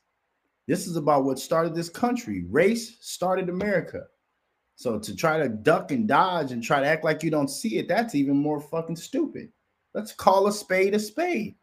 [0.66, 2.44] This is about what started this country.
[2.48, 4.04] Race started America.
[4.76, 7.78] So to try to duck and dodge and try to act like you don't see
[7.78, 9.50] it, that's even more fucking stupid.
[9.94, 11.56] Let's call a spade a spade.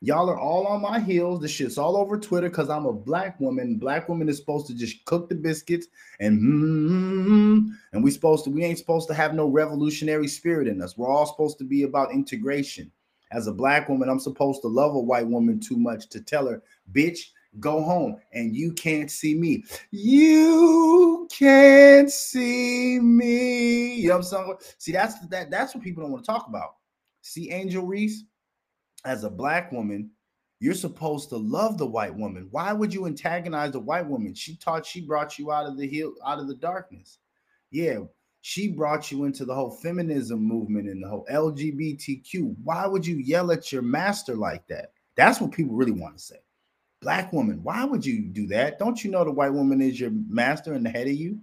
[0.00, 1.40] Y'all are all on my heels.
[1.40, 3.78] The shit's all over Twitter because I'm a black woman.
[3.78, 5.86] Black woman is supposed to just cook the biscuits
[6.20, 10.82] and mm, and we supposed to we ain't supposed to have no revolutionary spirit in
[10.82, 10.98] us.
[10.98, 12.92] We're all supposed to be about integration.
[13.32, 16.46] As a black woman, I'm supposed to love a white woman too much to tell
[16.48, 16.62] her,
[16.92, 19.64] bitch, go home and you can't see me.
[19.90, 23.94] You can't see me.
[23.96, 24.54] You know what I'm saying?
[24.78, 26.76] See, that's that that's what people don't want to talk about.
[27.22, 28.24] See, Angel Reese
[29.04, 30.10] as a black woman,
[30.60, 32.48] you're supposed to love the white woman.
[32.50, 34.34] Why would you antagonize the white woman?
[34.34, 37.18] She taught she brought you out of the hill, out of the darkness.
[37.70, 38.00] Yeah,
[38.42, 42.54] She brought you into the whole feminism movement and the whole LGBTQ.
[42.62, 44.92] Why would you yell at your master like that?
[45.16, 46.43] That's what people really want to say.
[47.04, 48.78] Black woman, why would you do that?
[48.78, 51.38] Don't you know the white woman is your master and the head of you?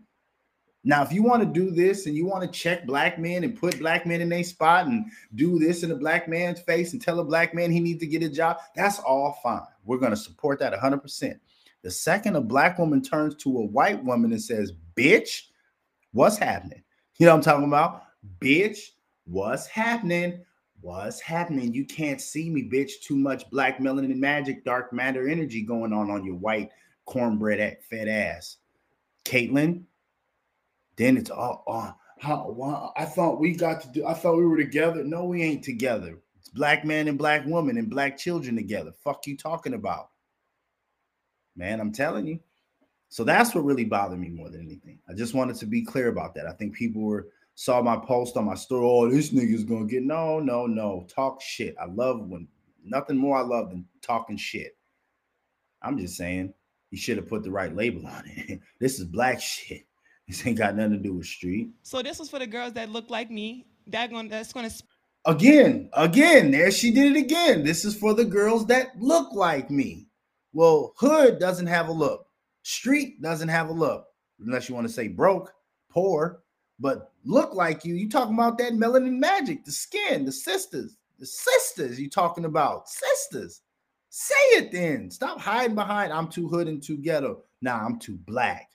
[0.84, 3.56] Now, if you want to do this and you want to check black men and
[3.56, 7.02] put black men in their spot and do this in a black man's face and
[7.02, 9.62] tell a black man he needs to get a job, that's all fine.
[9.86, 11.40] We're going to support that 100%.
[11.84, 15.44] The second a black woman turns to a white woman and says, bitch,
[16.12, 16.82] what's happening?
[17.20, 18.02] You know what I'm talking about?
[18.40, 18.80] Bitch,
[19.26, 20.44] what's happening?
[20.82, 21.74] What's happening?
[21.74, 23.02] You can't see me, bitch.
[23.04, 26.72] Too much black melanin magic, dark matter energy going on on your white
[27.06, 28.58] cornbread fed ass.
[29.24, 29.84] Caitlin,
[30.96, 31.94] then it's all on.
[32.20, 35.04] How, wow, I thought we got to do, I thought we were together.
[35.04, 36.18] No, we ain't together.
[36.40, 38.92] It's black man and black woman and black children together.
[39.04, 40.10] Fuck you talking about?
[41.56, 42.40] Man, I'm telling you.
[43.10, 45.00] So that's what really bothered me more than anything.
[45.10, 46.48] I just wanted to be clear about that.
[46.48, 48.86] I think people were saw my post on my story.
[48.86, 51.06] Oh, this nigga's gonna get no, no, no.
[51.14, 51.76] Talk shit.
[51.82, 52.48] I love when
[52.84, 54.78] nothing more I love than talking shit.
[55.82, 56.54] I'm just saying
[56.90, 58.60] you should have put the right label on it.
[58.80, 59.86] this is black shit.
[60.28, 61.72] This ain't got nothing to do with street.
[61.82, 63.66] So this was for the girls that look like me.
[63.88, 64.70] That going that's gonna
[65.26, 66.52] again, again.
[66.52, 67.66] There she did it again.
[67.66, 70.08] This is for the girls that look like me.
[70.54, 72.28] Well, hood doesn't have a look.
[72.64, 74.06] Street doesn't have a look,
[74.40, 75.52] unless you want to say broke,
[75.90, 76.41] poor,
[76.82, 77.96] but look like you.
[77.96, 82.00] You talking about that melanin magic, the skin, the sisters, the sisters.
[82.00, 83.62] You talking about sisters?
[84.10, 85.10] Say it then.
[85.12, 86.12] Stop hiding behind.
[86.12, 87.44] I'm too hood and too ghetto.
[87.62, 88.72] Nah, I'm too black.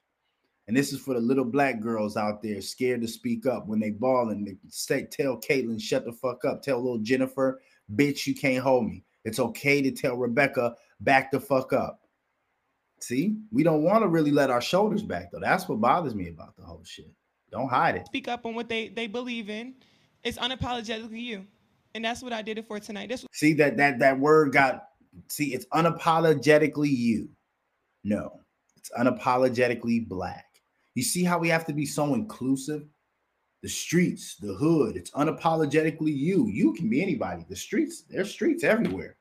[0.68, 3.78] And this is for the little black girls out there scared to speak up when
[3.78, 4.44] they balling.
[4.44, 6.62] They say, tell Caitlin, shut the fuck up.
[6.62, 7.60] Tell little Jennifer,
[7.94, 9.04] bitch, you can't hold me.
[9.24, 12.00] It's okay to tell Rebecca, back the fuck up.
[13.00, 15.40] See, we don't want to really let our shoulders back though.
[15.40, 17.12] That's what bothers me about the whole shit.
[17.50, 18.06] Don't hide it.
[18.06, 19.74] Speak up on what they they believe in.
[20.24, 21.46] It's unapologetically you,
[21.94, 23.08] and that's what I did it for tonight.
[23.08, 24.88] This see that that that word got
[25.28, 25.54] see.
[25.54, 27.28] It's unapologetically you.
[28.04, 28.40] No,
[28.76, 30.46] it's unapologetically black.
[30.94, 32.84] You see how we have to be so inclusive?
[33.62, 36.46] The streets, the hood, it's unapologetically you.
[36.48, 37.44] You can be anybody.
[37.48, 39.16] The streets, there's streets everywhere.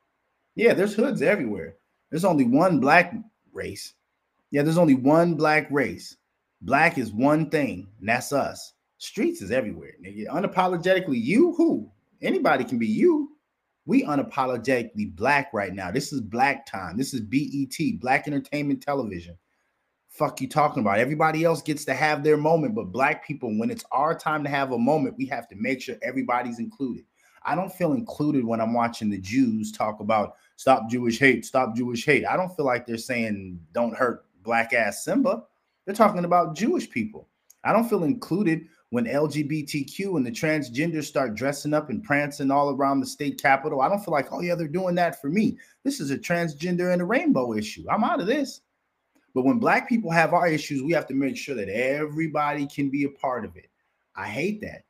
[0.55, 1.75] Yeah, there's hoods everywhere.
[2.11, 3.13] There's only one black
[3.51, 3.93] race.
[4.51, 6.15] Yeah, there's only one black race.
[6.65, 8.73] Black is one thing, and that's us.
[8.97, 10.27] Streets is everywhere, nigga.
[10.27, 11.89] Unapologetically, you who?
[12.21, 13.37] Anybody can be you.
[13.85, 15.91] We unapologetically black right now.
[15.91, 16.97] This is black time.
[16.97, 19.37] This is BET, Black Entertainment Television
[20.15, 20.97] fuck you talking about?
[20.97, 24.49] Everybody else gets to have their moment, but black people, when it's our time to
[24.49, 27.03] have a moment, we have to make sure everybody's included.
[27.43, 31.75] I don't feel included when I'm watching the Jews talk about stop Jewish hate, stop
[31.75, 32.25] Jewish hate.
[32.25, 35.43] I don't feel like they're saying don't hurt black ass Simba.
[35.85, 37.29] They're talking about Jewish people.
[37.63, 42.69] I don't feel included when LGBTQ and the transgenders start dressing up and prancing all
[42.69, 43.81] around the state capitol.
[43.81, 45.57] I don't feel like, oh yeah, they're doing that for me.
[45.83, 47.85] This is a transgender and a rainbow issue.
[47.89, 48.61] I'm out of this.
[49.33, 52.89] But when black people have our issues, we have to make sure that everybody can
[52.89, 53.69] be a part of it.
[54.15, 54.85] I hate that.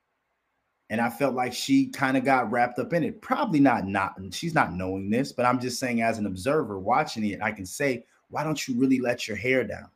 [0.92, 3.22] And I felt like she kind of got wrapped up in it.
[3.24, 7.26] Probably not not she's not knowing this, but I'm just saying as an observer watching
[7.26, 9.90] it, I can say, why don't you really let your hair down?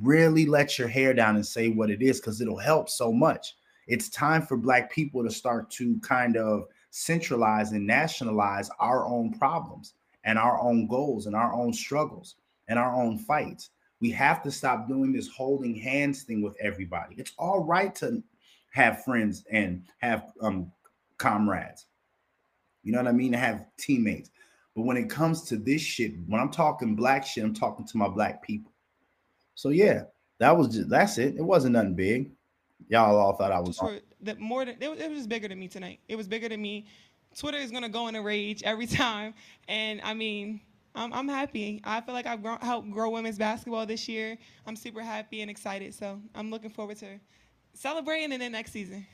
[0.00, 3.56] Really let your hair down and say what it is because it'll help so much.
[3.88, 9.32] It's time for black people to start to kind of centralize and nationalize our own
[9.32, 12.36] problems and our own goals and our own struggles
[12.68, 13.70] and our own fights.
[14.00, 17.16] We have to stop doing this holding hands thing with everybody.
[17.18, 18.22] It's all right to
[18.70, 20.70] have friends and have um,
[21.18, 21.86] comrades.
[22.82, 23.32] You know what I mean?
[23.32, 24.30] To have teammates.
[24.74, 27.96] But when it comes to this shit, when I'm talking black shit, I'm talking to
[27.96, 28.71] my black people.
[29.54, 30.02] So yeah,
[30.38, 31.36] that was just that's it.
[31.36, 32.30] It wasn't nothing big.
[32.88, 33.80] Y'all all thought I was
[34.20, 36.00] the more than it was it was bigger than me tonight.
[36.08, 36.86] It was bigger than me.
[37.36, 39.34] Twitter is gonna go in a rage every time,
[39.68, 40.60] and I mean,
[40.94, 41.80] I'm, I'm happy.
[41.84, 44.36] I feel like I've grown, helped grow women's basketball this year.
[44.66, 45.94] I'm super happy and excited.
[45.94, 47.18] So I'm looking forward to
[47.74, 49.06] celebrating in the next season.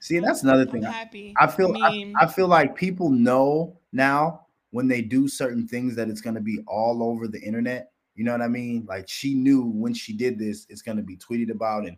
[0.00, 0.84] See, that's another thing.
[0.84, 1.34] I'm happy.
[1.38, 5.28] I, I feel I, mean, I, I feel like people know now when they do
[5.28, 7.92] certain things that it's going to be all over the internet.
[8.14, 8.86] You know what I mean?
[8.88, 11.96] Like she knew when she did this, it's going to be tweeted about, and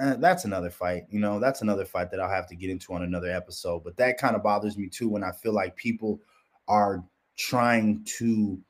[0.00, 1.04] uh, that's another fight.
[1.10, 3.84] You know, that's another fight that I'll have to get into on another episode.
[3.84, 6.20] But that kind of bothers me too when I feel like people
[6.68, 7.04] are
[7.36, 8.60] trying to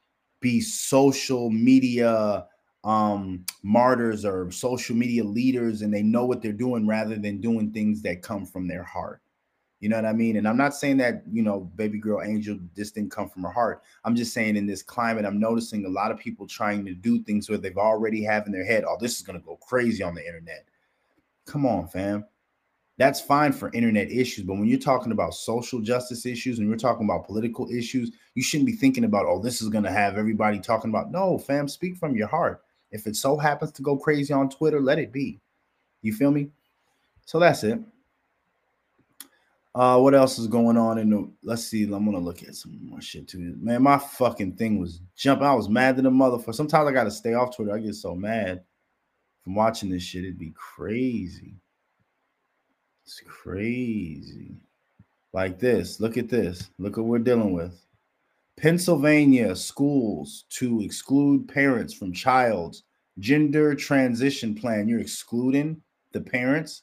[0.40, 2.46] be social media
[2.84, 7.72] um martyrs or social media leaders and they know what they're doing rather than doing
[7.72, 9.20] things that come from their heart
[9.80, 12.58] you know what i mean and i'm not saying that you know baby girl angel
[12.74, 15.88] this didn't come from her heart i'm just saying in this climate i'm noticing a
[15.88, 18.96] lot of people trying to do things where they've already have in their head oh
[19.00, 20.68] this is going to go crazy on the internet
[21.48, 22.26] Come on, fam.
[22.98, 26.76] That's fine for internet issues, but when you're talking about social justice issues and you're
[26.76, 30.58] talking about political issues, you shouldn't be thinking about, oh, this is gonna have everybody
[30.58, 31.10] talking about.
[31.10, 32.62] No, fam, speak from your heart.
[32.90, 35.40] If it so happens to go crazy on Twitter, let it be.
[36.02, 36.50] You feel me?
[37.24, 37.80] So that's it.
[39.74, 41.30] Uh, what else is going on in the?
[41.42, 41.84] Let's see.
[41.84, 43.54] I'm gonna look at some more shit too.
[43.60, 45.46] Man, my fucking thing was jumping.
[45.46, 46.54] I was mad to the motherfucker.
[46.54, 47.74] Sometimes I gotta stay off Twitter.
[47.74, 48.64] I get so mad
[49.44, 50.24] from watching this shit.
[50.24, 51.54] It'd be crazy.
[53.04, 54.56] It's crazy.
[55.32, 56.00] Like this.
[56.00, 56.70] Look at this.
[56.78, 57.78] Look what we're dealing with.
[58.56, 62.82] Pennsylvania schools to exclude parents from child's
[63.18, 64.88] gender transition plan.
[64.88, 65.80] You're excluding
[66.12, 66.82] the parents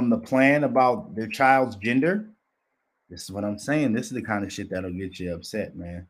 [0.00, 2.24] from the plan about their child's gender.
[3.10, 3.92] This is what I'm saying.
[3.92, 6.06] This is the kind of shit that'll get you upset, man.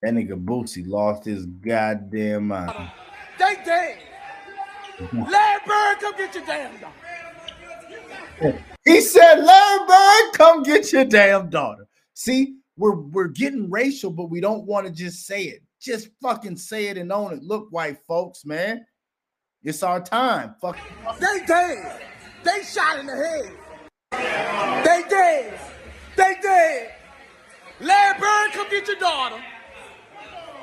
[0.00, 2.70] That nigga Boosie lost his goddamn mind.
[2.72, 2.88] Uh,
[3.36, 3.98] they dead.
[5.12, 6.92] Larry Bird, come get your damn dog.
[8.84, 11.88] He said, Larry Bird, come get your damn daughter.
[12.14, 15.62] See, we're we're getting racial, but we don't want to just say it.
[15.80, 17.42] Just fucking say it and own it.
[17.42, 18.86] Look, white folks, man.
[19.64, 20.54] It's our time.
[20.60, 20.78] Fuck.
[21.18, 22.00] They dead.
[22.44, 23.52] They shot in the head.
[24.84, 25.60] They dead.
[26.16, 26.92] They dead.
[27.80, 29.42] Larry Bird, come get your daughter.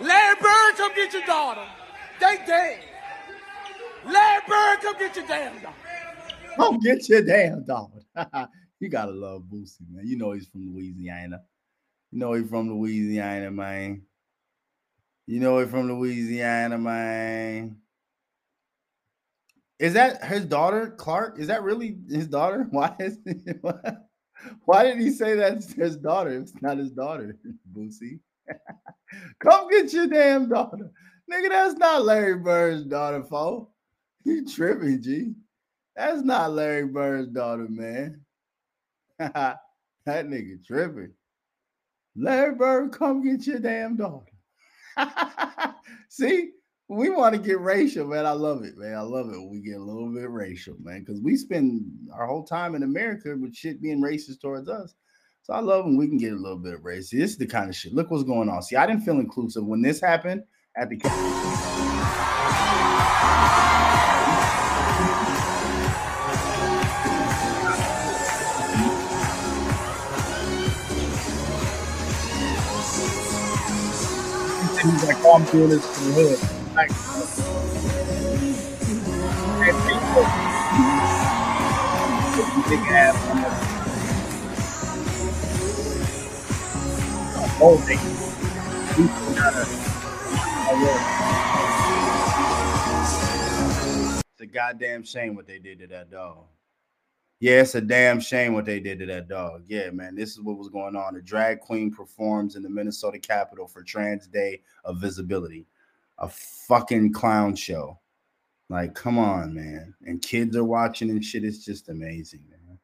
[0.01, 1.65] Larry Bird, come get your daughter.
[2.19, 2.79] They dead.
[4.05, 5.75] Larry Bird, come get your damn daughter.
[6.55, 8.01] Come get your damn daughter.
[8.79, 10.07] you gotta love Boosie, man.
[10.07, 11.41] You know he's from Louisiana.
[12.11, 14.03] You know he's from Louisiana, man.
[15.25, 17.77] You know he's from Louisiana, man.
[19.79, 21.39] Is that his daughter, Clark?
[21.39, 22.67] Is that really his daughter?
[22.71, 23.19] Why is
[24.65, 26.29] why did he say that's his daughter?
[26.29, 27.37] It's not his daughter,
[27.73, 28.19] Boosie.
[29.39, 30.91] Come get your damn daughter.
[31.31, 33.69] Nigga, that's not Larry Bird's daughter, fo.
[34.23, 35.33] You tripping, G.
[35.95, 38.21] That's not Larry Bird's daughter, man.
[39.19, 39.59] that
[40.05, 41.13] nigga tripping.
[42.15, 44.31] Larry Bird, come get your damn daughter.
[46.09, 46.51] See,
[46.89, 48.25] we want to get racial, man.
[48.25, 48.95] I love it, man.
[48.95, 51.83] I love it we get a little bit racial, man, because we spend
[52.13, 54.95] our whole time in America with shit being racist towards us.
[55.41, 57.11] So I love when we can get a little bit of racist.
[57.11, 57.93] This is the kind of shit.
[57.93, 58.61] Look what's going on.
[58.63, 60.43] See, I didn't feel inclusive when this happened
[60.77, 60.95] at the.
[74.83, 76.66] He's like, oh, I'm doing this for the hood.
[76.77, 76.91] Like,
[79.65, 80.25] and people,
[82.69, 83.17] big ass.
[88.95, 89.65] People gotta,
[94.29, 96.45] it's a goddamn shame what they did to that dog.
[97.39, 99.63] Yeah, it's a damn shame what they did to that dog.
[99.65, 101.15] Yeah, man, this is what was going on.
[101.15, 105.65] A drag queen performs in the Minnesota Capitol for Trans Day of Visibility,
[106.19, 107.99] a fucking clown show.
[108.69, 109.93] Like, come on, man.
[110.05, 111.43] And kids are watching and shit.
[111.43, 112.77] It's just amazing, man.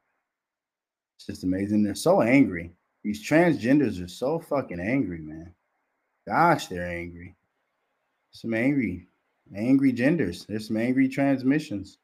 [1.16, 1.82] It's just amazing.
[1.82, 2.72] They're so angry.
[3.02, 5.52] These transgenders are so fucking angry, man.
[6.26, 7.34] Gosh, they're angry.
[8.30, 9.06] Some angry,
[9.54, 10.46] angry genders.
[10.46, 11.98] There's some angry transmissions.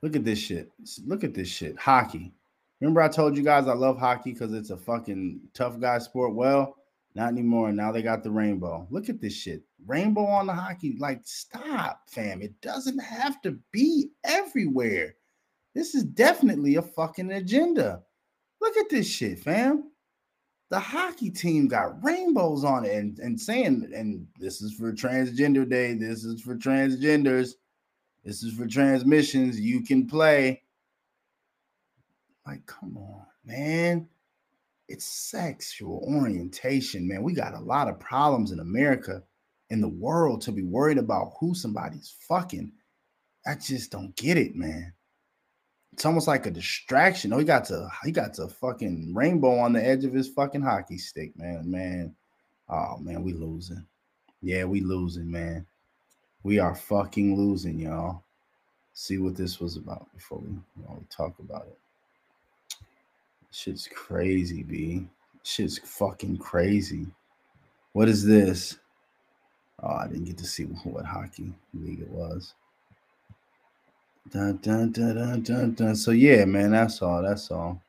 [0.00, 0.70] Look at this shit.
[1.06, 1.78] Look at this shit.
[1.78, 2.32] Hockey.
[2.80, 6.34] Remember, I told you guys I love hockey because it's a fucking tough guy sport.
[6.34, 6.76] Well,
[7.14, 7.72] not anymore.
[7.72, 8.86] Now they got the rainbow.
[8.90, 9.62] Look at this shit.
[9.86, 10.96] Rainbow on the hockey.
[10.98, 12.40] Like, stop, fam.
[12.40, 15.16] It doesn't have to be everywhere.
[15.74, 18.02] This is definitely a fucking agenda.
[18.60, 19.90] Look at this shit, fam.
[20.70, 25.68] The hockey team got rainbows on it and, and saying, and this is for transgender
[25.68, 25.92] day.
[25.94, 27.54] This is for transgenders.
[28.24, 29.60] This is for transmissions.
[29.60, 30.62] You can play.
[32.46, 34.08] Like, come on, man.
[34.92, 37.22] It's sexual orientation, man.
[37.22, 39.22] We got a lot of problems in America,
[39.70, 42.70] in the world, to be worried about who somebody's fucking.
[43.46, 44.92] I just don't get it, man.
[45.94, 47.32] It's almost like a distraction.
[47.32, 50.60] Oh, he got to he got to fucking rainbow on the edge of his fucking
[50.60, 51.70] hockey stick, man.
[51.70, 52.14] Man,
[52.68, 53.86] oh man, we losing.
[54.42, 55.66] Yeah, we losing, man.
[56.42, 58.24] We are fucking losing, y'all.
[58.92, 61.78] See what this was about before we, we talk about it.
[63.52, 65.06] Shit's crazy, B.
[65.44, 67.06] Shit's fucking crazy.
[67.92, 68.78] What is this?
[69.82, 72.54] Oh, I didn't get to see what hockey league it was.
[74.30, 75.96] Dun, dun, dun, dun, dun, dun.
[75.96, 77.22] So yeah, man, that's all.
[77.22, 77.80] That's all.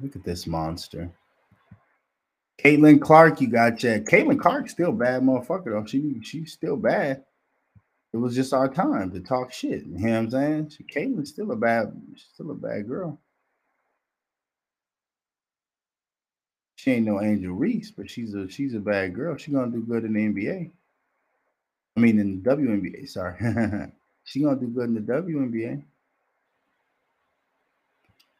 [0.00, 1.10] Look at this monster.
[2.64, 4.08] Caitlin Clark, you got checked.
[4.08, 5.84] Caitlin Clark still bad motherfucker though.
[5.84, 7.24] She she's still bad.
[8.12, 9.84] it was just our time to talk shit.
[9.84, 10.70] You know what I'm saying?
[10.70, 13.20] She Caitlin's still a bad, still a bad girl.
[16.88, 19.36] She ain't no Angel Reese, but she's a she's a bad girl.
[19.36, 20.70] She gonna do good in the NBA.
[21.98, 23.36] I mean in the WNBA, sorry.
[24.24, 25.82] she gonna do good in the WNBA.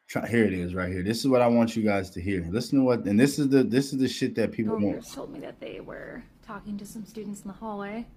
[0.07, 1.03] Try, here it is right here.
[1.03, 2.43] This is what I want you guys to hear.
[2.49, 4.83] Listen to what and this is the this is the shit that people want.
[4.83, 8.07] coworkers told me that they were talking to some students in the hallway,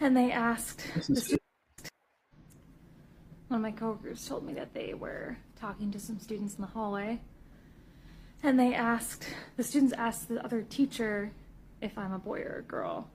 [0.00, 0.82] and they asked.
[0.94, 1.38] The
[3.48, 6.68] one of my coworkers told me that they were talking to some students in the
[6.68, 7.20] hallway,
[8.42, 9.26] and they asked
[9.56, 11.32] the students asked the other teacher
[11.80, 13.08] if I'm a boy or a girl,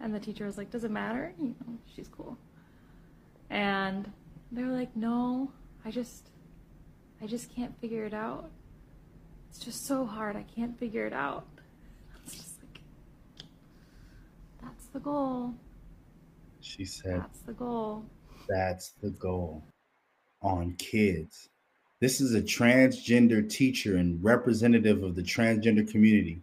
[0.00, 1.32] and the teacher was like, "Does it matter?
[1.38, 2.38] You know, she's cool."
[3.50, 4.10] And
[4.52, 5.52] they were like, "No,
[5.84, 6.30] I just,
[7.22, 8.50] I just can't figure it out."
[9.48, 10.36] It's just so hard.
[10.36, 11.46] I can't figure it out.
[12.24, 12.80] It's just like,
[14.60, 15.54] that's the goal.
[16.60, 18.04] She said That's the goal.
[18.48, 19.62] That's the goal
[20.42, 21.48] on kids.
[22.00, 26.42] This is a transgender teacher and representative of the transgender community.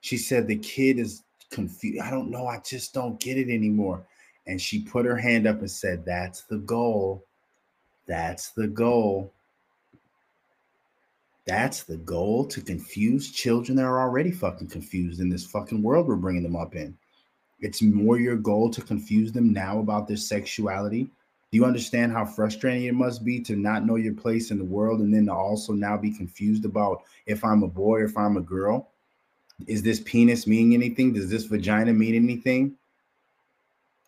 [0.00, 2.00] She said the kid is confused.
[2.00, 2.46] I don't know.
[2.46, 4.06] I just don't get it anymore.
[4.46, 7.24] And she put her hand up and said, That's the goal.
[8.06, 9.32] That's the goal.
[11.46, 16.06] That's the goal to confuse children that are already fucking confused in this fucking world
[16.06, 16.96] we're bringing them up in.
[17.60, 21.10] It's more your goal to confuse them now about their sexuality.
[21.52, 24.64] Do you understand how frustrating it must be to not know your place in the
[24.64, 28.16] world and then to also now be confused about if I'm a boy or if
[28.16, 28.88] I'm a girl?
[29.66, 31.12] Is this penis mean anything?
[31.12, 32.74] Does this vagina mean anything?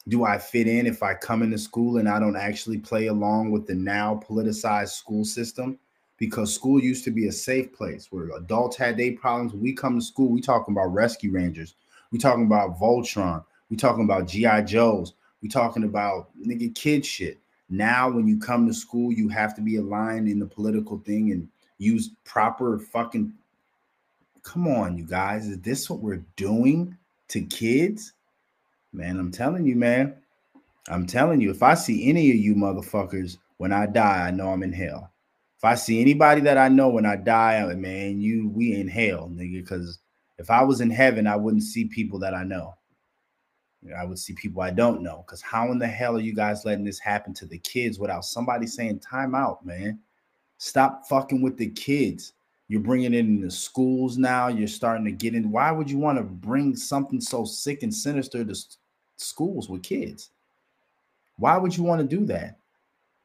[0.09, 3.51] Do I fit in if I come into school and I don't actually play along
[3.51, 5.79] with the now politicized school system?
[6.17, 9.53] Because school used to be a safe place where adults had their problems.
[9.53, 11.75] When we come to school, we talking about rescue rangers.
[12.11, 13.45] We talking about Voltron.
[13.69, 15.13] We talking about GI Joes.
[15.45, 17.39] We talking about nigga kid shit.
[17.69, 21.33] Now, when you come to school, you have to be aligned in the political thing
[21.33, 23.31] and use proper fucking.
[24.43, 25.47] Come on, you guys.
[25.47, 26.97] Is this what we're doing
[27.29, 28.15] to kids?
[28.95, 30.15] Man, I'm telling you, man.
[30.89, 34.49] I'm telling you, if I see any of you motherfuckers when I die, I know
[34.49, 35.13] I'm in hell.
[35.59, 38.89] If I see anybody that I know when I die, I- man, you we in
[38.89, 39.61] hell, nigga.
[39.63, 39.99] Because
[40.39, 42.77] if I was in heaven, I wouldn't see people that I know.
[43.97, 45.25] I would see people I don't know.
[45.27, 48.25] Because how in the hell are you guys letting this happen to the kids without
[48.25, 49.99] somebody saying time out, man?
[50.59, 52.33] Stop fucking with the kids.
[52.69, 54.49] You're bringing it in the schools now.
[54.49, 55.51] You're starting to get in.
[55.51, 58.55] Why would you want to bring something so sick and sinister to
[59.17, 60.31] schools with kids?
[61.37, 62.59] Why would you want to do that?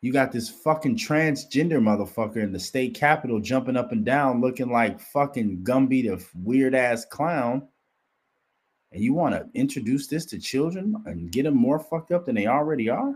[0.02, 4.72] You got this fucking transgender motherfucker in the state capitol jumping up and down, looking
[4.72, 7.68] like fucking Gumby, the weird ass clown.
[8.92, 12.36] And you want to introduce this to children and get them more fucked up than
[12.36, 13.16] they already are?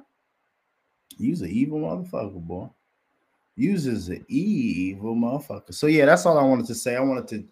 [1.17, 2.69] You's an evil motherfucker, boy.
[3.55, 5.73] You's is an evil motherfucker.
[5.73, 6.95] So yeah, that's all I wanted to say.
[6.95, 7.45] I wanted to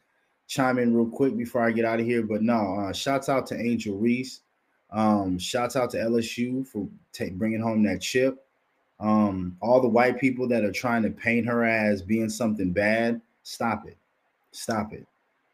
[0.47, 2.23] chime in real quick before I get out of here.
[2.23, 4.41] But no, uh, shouts out to Angel Reese.
[4.91, 8.45] Um, shouts out to LSU for ta- bringing home that chip.
[8.99, 13.21] Um, all the white people that are trying to paint her as being something bad,
[13.43, 13.97] stop it.
[14.51, 15.07] Stop it.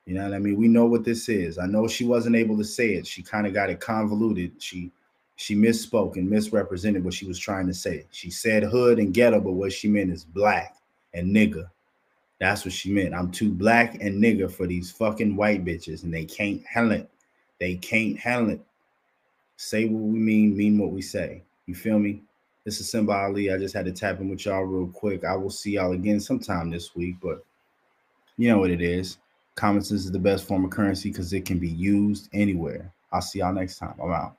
[0.07, 0.55] You know what I mean?
[0.55, 1.57] We know what this is.
[1.57, 3.05] I know she wasn't able to say it.
[3.05, 4.53] She kind of got it convoluted.
[4.57, 4.89] She
[5.35, 8.05] she misspoke and misrepresented what she was trying to say.
[8.11, 10.77] She said hood and ghetto, but what she meant is black
[11.13, 11.69] and nigga.
[12.39, 13.13] That's what she meant.
[13.13, 17.09] I'm too black and nigga for these fucking white bitches, and they can't handle it.
[17.59, 18.61] They can't handle it.
[19.57, 21.43] Say what we mean, mean what we say.
[21.65, 22.21] You feel me?
[22.63, 23.51] This is Simba Ali.
[23.51, 25.25] I just had to tap in with y'all real quick.
[25.25, 27.43] I will see y'all again sometime this week, but
[28.37, 29.17] you know what it is.
[29.57, 32.93] Common sense is the best form of currency because it can be used anywhere.
[33.11, 33.95] I'll see y'all next time.
[34.01, 34.37] I'm out.